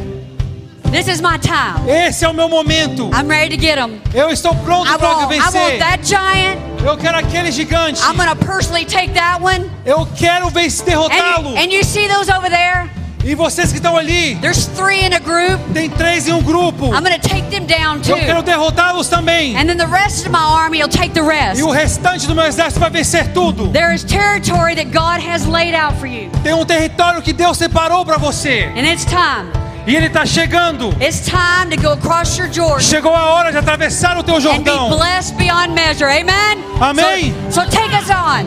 [0.90, 1.88] this is my time.
[1.88, 3.10] esse é o meu momento.
[3.12, 4.00] I'm ready to get them.
[4.14, 5.78] Eu estou pronto para want, I want vencer.
[5.78, 6.60] that giant.
[6.84, 8.00] Eu quero aquele gigante.
[8.02, 9.70] I'm to personally take that one.
[9.84, 11.50] Eu quero vencer, derrotá-lo.
[11.56, 12.88] And, and you see those over there?
[13.26, 15.60] E vocês que estão ali, There's three in a group.
[15.74, 16.94] tem três em um grupo.
[16.94, 18.42] I'm to take them down Eu quero too.
[18.44, 19.56] derrotá-los também.
[19.56, 21.58] And then the rest of my army will take the rest.
[21.58, 23.68] E o restante do meu exército vai vencer tudo.
[23.72, 26.30] There is territory that God has laid out for you.
[26.44, 28.70] Tem um território que Deus separou para você.
[28.76, 29.50] And it's time.
[29.86, 30.88] E ele está chegando.
[31.00, 34.38] It's time to go across your Jordan Chegou a hora de atravessar o teu and
[34.38, 34.88] be Jordão.
[34.90, 36.10] blessed beyond measure.
[36.10, 36.58] Amen?
[36.80, 37.32] Amém.
[37.50, 38.46] So, so take us on.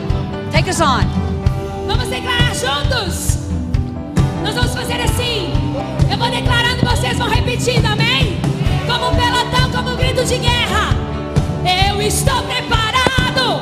[0.52, 1.04] Take us on.
[1.86, 3.38] Vamos declarar juntos?
[4.44, 5.50] Nós vamos fazer assim.
[6.10, 8.38] Eu vou declarando e vocês vão repetindo, amém?
[8.86, 10.90] Como um pelotão, como um grito de guerra.
[11.88, 13.60] Eu estou preparado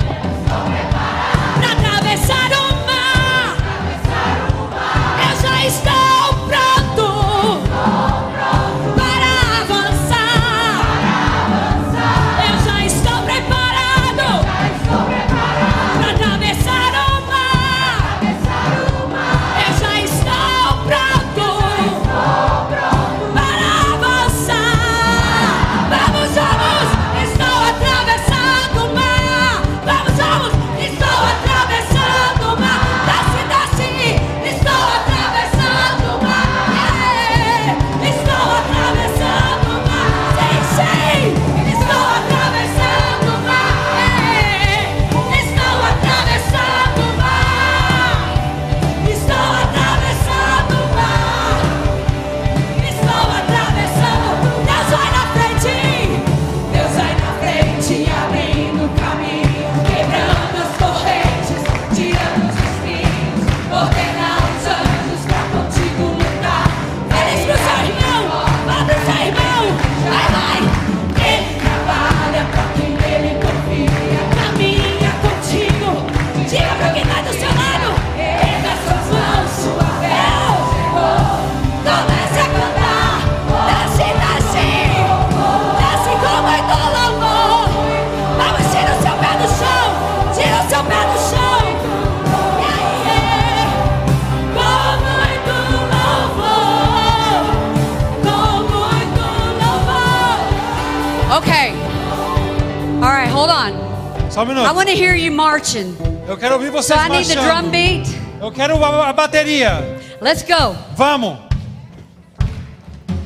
[106.79, 108.09] Ouvir So vocês I need the drum beat.
[108.41, 109.99] Eu quero a, a bateria.
[110.21, 110.77] Let's go.
[110.97, 111.39] Vamos.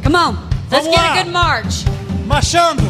[0.03, 0.37] Come on.
[0.71, 1.13] Let's Vamos get lá.
[1.13, 1.85] a good march.
[2.27, 2.83] Marchando.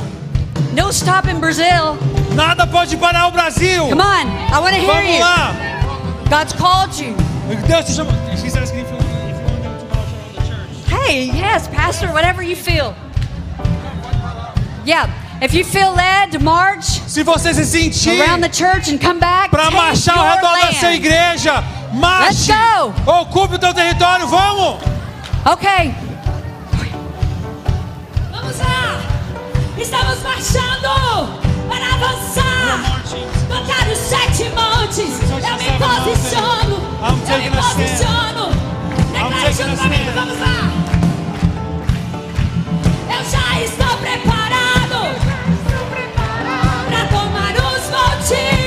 [0.72, 1.98] No stop in Brazil.
[2.34, 3.88] Nada pode parar o Brasil.
[3.88, 4.26] Come on.
[4.28, 5.20] I want to hear Vamos you.
[5.20, 6.30] lá.
[6.30, 7.16] God's called you.
[7.66, 7.92] Deus te.
[8.40, 10.88] She's asking if you, want to march around the church.
[10.88, 12.94] Hey, yes, Pastor, whatever you feel.
[14.84, 15.10] Yeah.
[15.42, 19.20] If you feel led to march Se você se sentir around the church and come
[19.20, 20.96] back, para marchar ao redor da sua land.
[20.96, 21.52] igreja,
[21.92, 22.52] Let's marche.
[22.54, 23.12] go.
[23.20, 24.26] Ocupe o teu território.
[24.26, 24.80] Vamos.
[25.44, 25.94] Okay.
[28.30, 28.98] Vamos lá!
[29.76, 33.02] Estamos marchando para avançar!
[33.46, 35.20] Tocar os sete montes!
[35.28, 36.80] Eu me posiciono!
[37.28, 38.48] Eu me posiciono!
[39.12, 40.81] Declare junto comigo, vamos lá!
[48.22, 48.61] Os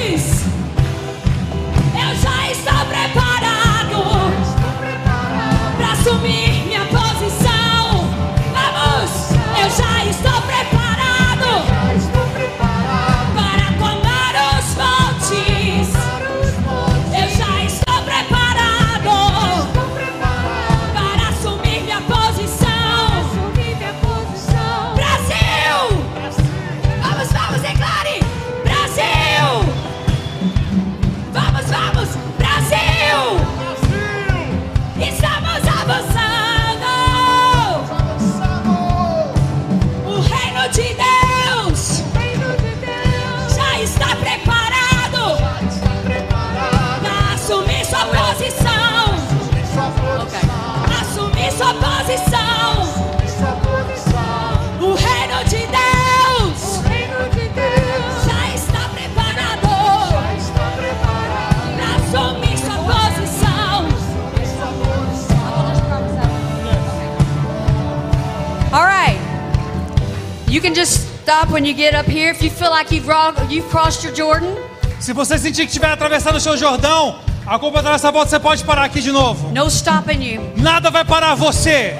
[70.55, 73.05] You can just stop when you get up here if you feel like you've,
[73.51, 74.55] you've crossed your Jordan.
[75.01, 78.39] Se você sentir que estiver atravessando o seu Jordão, a culpa da nossa volta, você
[78.39, 79.51] pode parar aqui de novo.
[79.51, 80.53] No stopping you.
[80.55, 81.99] Nada vai parar você.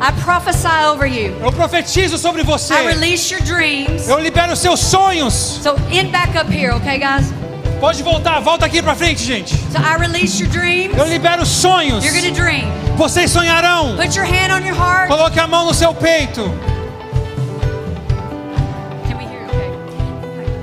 [0.00, 1.36] I prophesy over you.
[1.40, 2.74] Eu profetizo sobre você.
[2.74, 4.08] I release your dreams.
[4.08, 5.32] Eu libero os seus sonhos.
[5.62, 7.32] So end back up here, okay, guys?
[7.80, 9.54] Pode voltar, volta aqui pra frente, gente.
[9.70, 10.96] So I release your dreams.
[10.96, 12.04] Eu libero sonhos.
[12.04, 12.66] You're to dream.
[12.96, 13.94] Vocês sonharão.
[13.96, 15.08] Put your hand on your heart.
[15.08, 16.52] Coloque a mão no seu peito.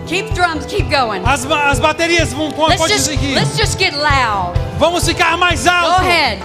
[0.07, 0.65] Keep drums.
[0.67, 1.21] Keep going.
[1.25, 3.33] As, as baterias vão Let's pode just seguir.
[3.35, 4.53] let's just get loud.
[4.77, 6.01] Vamos ficar mais Go alto.
[6.01, 6.39] ahead.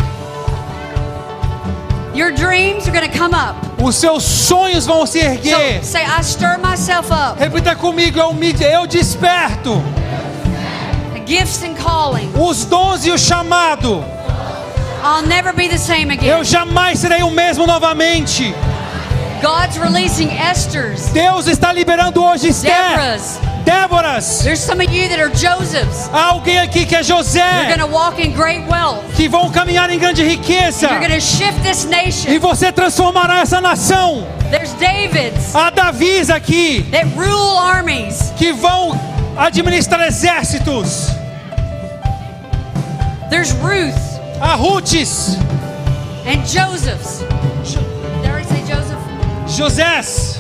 [2.15, 3.57] Your dreams are to come up.
[3.83, 5.85] Os seus sonhos vão se So erguer.
[5.85, 7.39] say, I stir myself up.
[7.39, 9.83] Repita comigo, eu me eu desperto.
[11.31, 12.29] Gifts and calling.
[12.35, 14.05] Os dons e o chamado.
[15.01, 16.29] I'll never be the same again.
[16.29, 18.53] Eu jamais serei o mesmo novamente.
[19.41, 22.73] God's releasing Esther's, Deus está liberando hoje Esther.
[22.73, 23.39] Deborah's.
[23.65, 24.41] Déboras.
[24.43, 26.11] There's some of you that are Joseph's.
[26.13, 27.69] Há alguém aqui que é You're José.
[27.69, 29.05] going to walk in great wealth.
[29.15, 30.89] Que vão caminhar em grande riqueza.
[30.89, 32.41] You're going to shift this E nation.
[32.41, 34.27] você transformará essa nação.
[34.51, 36.83] There's David's Há Davis aqui.
[36.91, 38.33] that rule armies.
[38.37, 38.99] Que vão
[39.39, 41.20] administrar exércitos.
[43.31, 43.97] There's Ruth
[44.41, 45.37] Há Rutes.
[46.27, 47.21] and Joseph's.
[48.23, 48.99] Did I say Joseph?
[49.47, 50.39] Josés.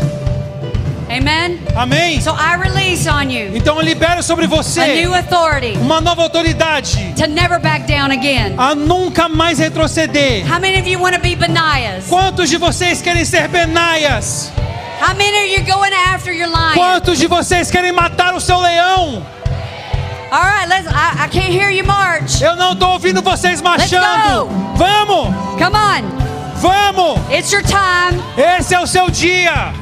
[1.11, 1.59] Amen.
[1.77, 2.21] Amém?
[2.21, 6.23] So I release on you Então eu libero sobre a você new authority uma nova
[6.23, 8.55] autoridade to never back down again.
[8.57, 10.45] a nunca mais retroceder.
[10.47, 12.07] How many of you want to be Benaiahs?
[12.09, 14.53] Quantos de vocês querem ser Benaias?
[15.01, 16.75] How many are you going after your lion?
[16.75, 19.27] Quantos de vocês querem matar o seu leão?
[20.32, 20.86] All right, let's.
[20.86, 22.40] I, I can't hear you march.
[22.43, 24.47] Eu não estou ouvindo vocês marchando.
[24.77, 26.02] Vamos, Come on,
[26.57, 27.19] vamos.
[27.31, 28.23] it's your time.
[28.36, 29.73] Esse é o seu dia.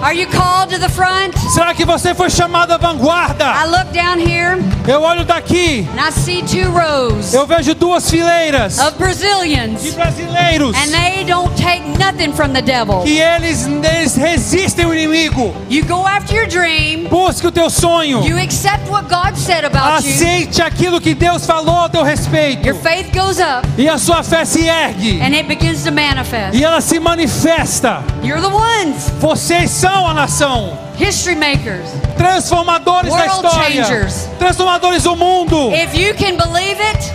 [0.00, 1.36] Are you called to the front?
[1.52, 3.52] Será que você foi chamado à I vanguarda?
[3.66, 4.56] look down here
[4.86, 9.94] Eu olho daqui, and I see two rows eu vejo duas fileiras of de Brazilians,
[9.94, 13.02] brasileiros and they don't take nothing from the devil.
[13.02, 15.54] que eles, eles resistem o inimigo.
[15.68, 17.08] You go after your dream.
[17.10, 18.22] Busque o teu sonho.
[18.24, 20.14] You accept what God said about you.
[20.14, 22.64] Aceite aquilo que Deus falou a teu respeito.
[22.66, 25.20] Your faith goes up, E a sua fé se ergue.
[25.20, 26.54] and it begins to manifest.
[26.56, 28.02] E ela se manifesta.
[28.22, 29.70] You're the ones, Vocês
[30.08, 30.76] a nação.
[30.98, 31.88] history makers.
[32.16, 33.84] Transformadores da World história.
[33.84, 34.28] changers.
[34.38, 35.70] Transformadores do mundo.
[35.72, 37.12] If you can believe it,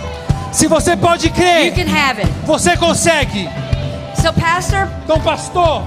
[0.52, 2.30] Se você pode you crer, can have it.
[2.46, 3.48] você consegue.
[4.22, 5.82] So, Pastor, Então, pastor,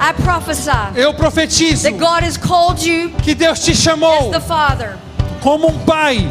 [0.00, 4.40] I prophesy eu profetizo that God has called you que Deus te as chamou the
[4.40, 4.96] Father.
[5.40, 6.26] como um pai.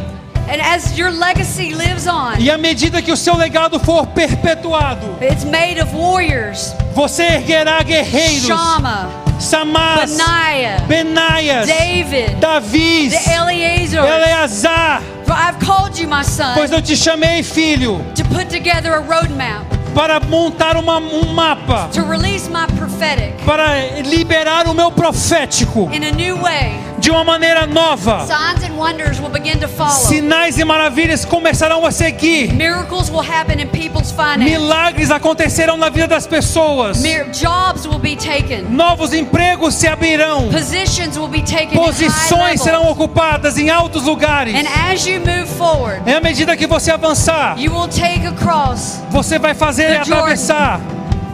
[0.48, 5.15] And as your legacy lives on, E à medida que o seu legado for perpetuado,
[5.22, 8.45] it's made of warriors você erguerá guerreiros.
[8.45, 9.07] Shama,
[9.40, 14.06] Samás, Benaiah, Benaias, David, Davis, the Eleazar.
[14.06, 15.02] Eleazar.
[15.28, 19.66] I've called you, my son, Pois eu te chamei, filho, to put together a roadmap,
[19.94, 25.90] para montar uma- um mapa, to release my prophetic para liberar o meu profético
[27.06, 28.26] de uma maneira nova.
[28.26, 29.91] Signs and wonders will begin to follow.
[29.91, 32.52] Sinais e maravilhas começarão a seguir.
[32.52, 34.44] Miracles will happen in people's finances.
[34.44, 37.03] Milagres acontecerão na vida das pessoas.
[37.03, 38.64] Mir- jobs will be taken.
[38.72, 40.49] Novos empregos se abrirão.
[40.49, 44.56] Positions will be taken in high Posições serão ocupadas em altos lugares.
[44.56, 47.56] And as you move forward, E à medida que você avançar,
[49.11, 50.82] você vai fazer atravessar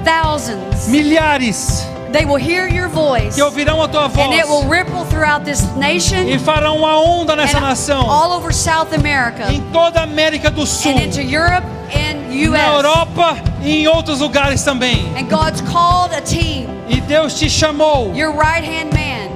[0.04, 0.90] thousands.
[0.90, 3.36] milhares They will hear your voice.
[3.36, 7.00] que ouvirão a tua And it will voz ripple throughout this nation e farão uma
[7.00, 11.04] onda nessa and nação all over South America em toda a América do Sul, and
[11.04, 12.86] into Europe and na US.
[12.86, 15.06] Europa e em outros lugares também.
[15.18, 16.68] And God's called a team.
[16.90, 18.14] E Deus te chamou.
[18.16, 19.30] Your right hand man.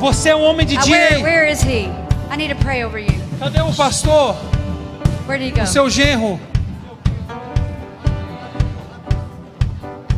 [0.00, 1.22] Você é um homem de Uh, where, direito.
[1.22, 1.88] where is he?
[2.32, 3.12] I need to pray over you.
[3.38, 4.34] Cadê o pastor?
[5.26, 5.62] Where did he go?
[5.62, 6.40] O seu genro.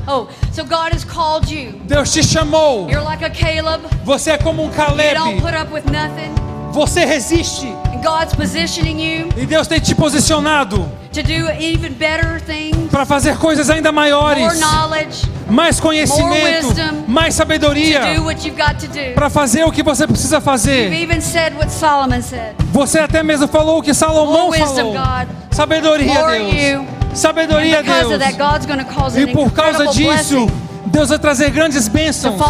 [0.06, 1.80] Oh, so God has called you.
[1.84, 2.88] Deus te chamou.
[2.90, 3.82] You're like a Caleb.
[4.04, 5.40] Você é como um You don't Caleb.
[5.40, 6.32] put up with nothing.
[6.72, 7.66] Você resiste.
[7.92, 13.06] And God's positioning you E Deus tem te posicionado to do even better things, para
[13.06, 14.58] fazer coisas ainda more maiores.
[14.58, 16.66] knowledge, Mais conhecimento.
[16.66, 18.14] wisdom, Mais to sabedoria.
[18.16, 19.14] do what you've got to do.
[19.14, 20.92] Para fazer o que você precisa You've fazer.
[20.92, 22.56] even said what Solomon said.
[22.72, 24.92] Você até mesmo falou o que Salomão More wisdom, falou.
[24.94, 25.28] God.
[25.52, 26.52] Sabedoria, Deus.
[26.52, 26.86] you.
[27.14, 29.16] Sabedoria, And Deus.
[29.16, 30.48] E por causa disso,
[30.86, 32.40] Deus vai trazer grandes bênçãos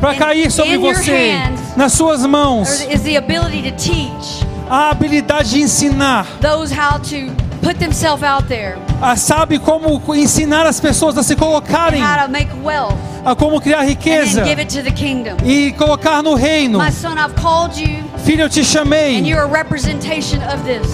[0.00, 1.34] para And cair sobre você.
[1.76, 2.86] Nas suas mãos,
[4.68, 6.26] a habilidade de ensinar.
[6.40, 7.30] those how to
[7.62, 12.30] put themselves out there, a sabe como ensinar as pessoas a se colocarem, how to
[12.30, 14.44] make wealth, a como criar riqueza
[15.44, 16.78] e colocar no reino.
[18.24, 19.22] Filho, eu te chamei.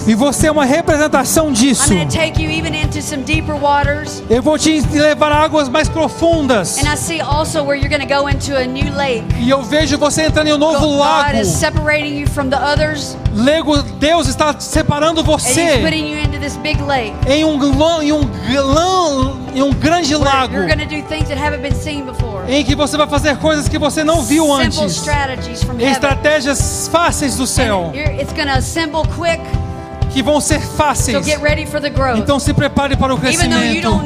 [0.07, 1.93] E você é uma representação I'm disso.
[1.93, 4.23] going to take you even into some deeper waters.
[4.29, 6.77] Eu vou te levar a águas mais profundas.
[6.77, 9.25] And I see also where you're going to go into a new lake.
[9.39, 11.37] E eu vejo você entrando em um novo lago.
[13.33, 15.81] Lego, Deus está separando você
[17.27, 18.21] em um, em um,
[19.53, 20.55] em um grande lago.
[22.47, 25.05] Em que você vai fazer coisas que você não viu antes.
[25.79, 27.91] Estratégias fáceis do céu.
[30.11, 31.27] Que vão ser fáceis.
[32.17, 34.01] Então se prepare para o crescimento.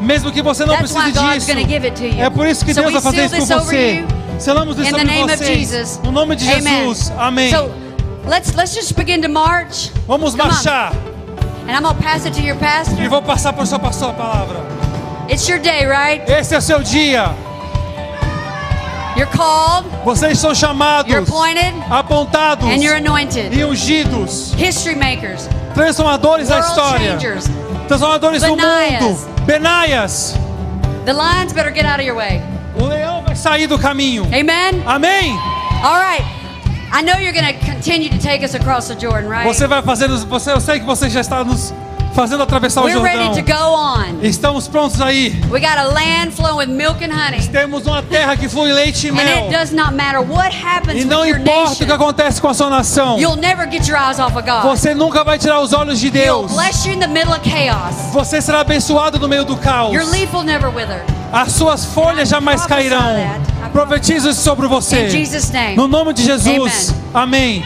[0.00, 1.46] Mesmo que você não precise disso.
[1.46, 2.22] gonna give it to you.
[2.22, 4.04] É por isso que Deus vai fazer isso com você.
[4.38, 5.56] Selamos isso sobre.
[5.56, 6.00] Jesus.
[6.02, 6.44] No nome de.
[6.44, 7.12] Jesus.
[7.16, 7.50] Amém.
[8.26, 9.90] Let's let's just begin to march.
[10.06, 10.48] Vamos Come on.
[10.54, 10.92] marchar.
[11.68, 13.08] And I'm gonna pass it to your E pastor.
[13.08, 14.60] vou passar para o seu pastor a palavra.
[15.28, 16.22] It's your day, right?
[16.30, 17.30] Esse é o seu dia.
[19.16, 23.50] You're called, Vocês são chamados, you're appointed, apontados and you're anointed.
[23.56, 24.52] e ungidos.
[24.58, 27.12] History makers, Transformadores da história.
[27.18, 27.44] changers.
[27.88, 29.02] Transformadores do Benaias.
[29.02, 29.42] mundo.
[29.46, 30.34] Benaias.
[31.06, 32.42] The lions better get out of your way.
[32.78, 34.24] O leão vai sair do caminho.
[34.26, 34.82] Amen.
[34.86, 35.32] Amém.
[35.82, 36.22] All right.
[39.44, 41.74] Você vai fazer, você, eu sei que você já está nos
[42.16, 43.70] fazendo atravessar o We're ready to Jordão.
[43.70, 44.18] go on.
[44.22, 45.38] Estamos prontos aí.
[45.50, 47.46] We got a land flowing with milk and honey.
[47.48, 49.50] Temos uma terra que flui leite e And it mel.
[49.50, 53.18] does not matter what happens E não importa o que acontece com a sua nação.
[53.18, 54.62] You'll never get your eyes off of God.
[54.62, 56.52] Você nunca vai tirar os olhos de Deus.
[58.12, 59.92] Você será abençoado no meio do caos.
[59.92, 61.04] Your leaf will never wither.
[61.30, 63.14] As suas folhas jamais cairão.
[63.72, 65.08] Profetizo isso sobre você.
[65.76, 66.94] No nome de Jesus.
[67.12, 67.62] Amém.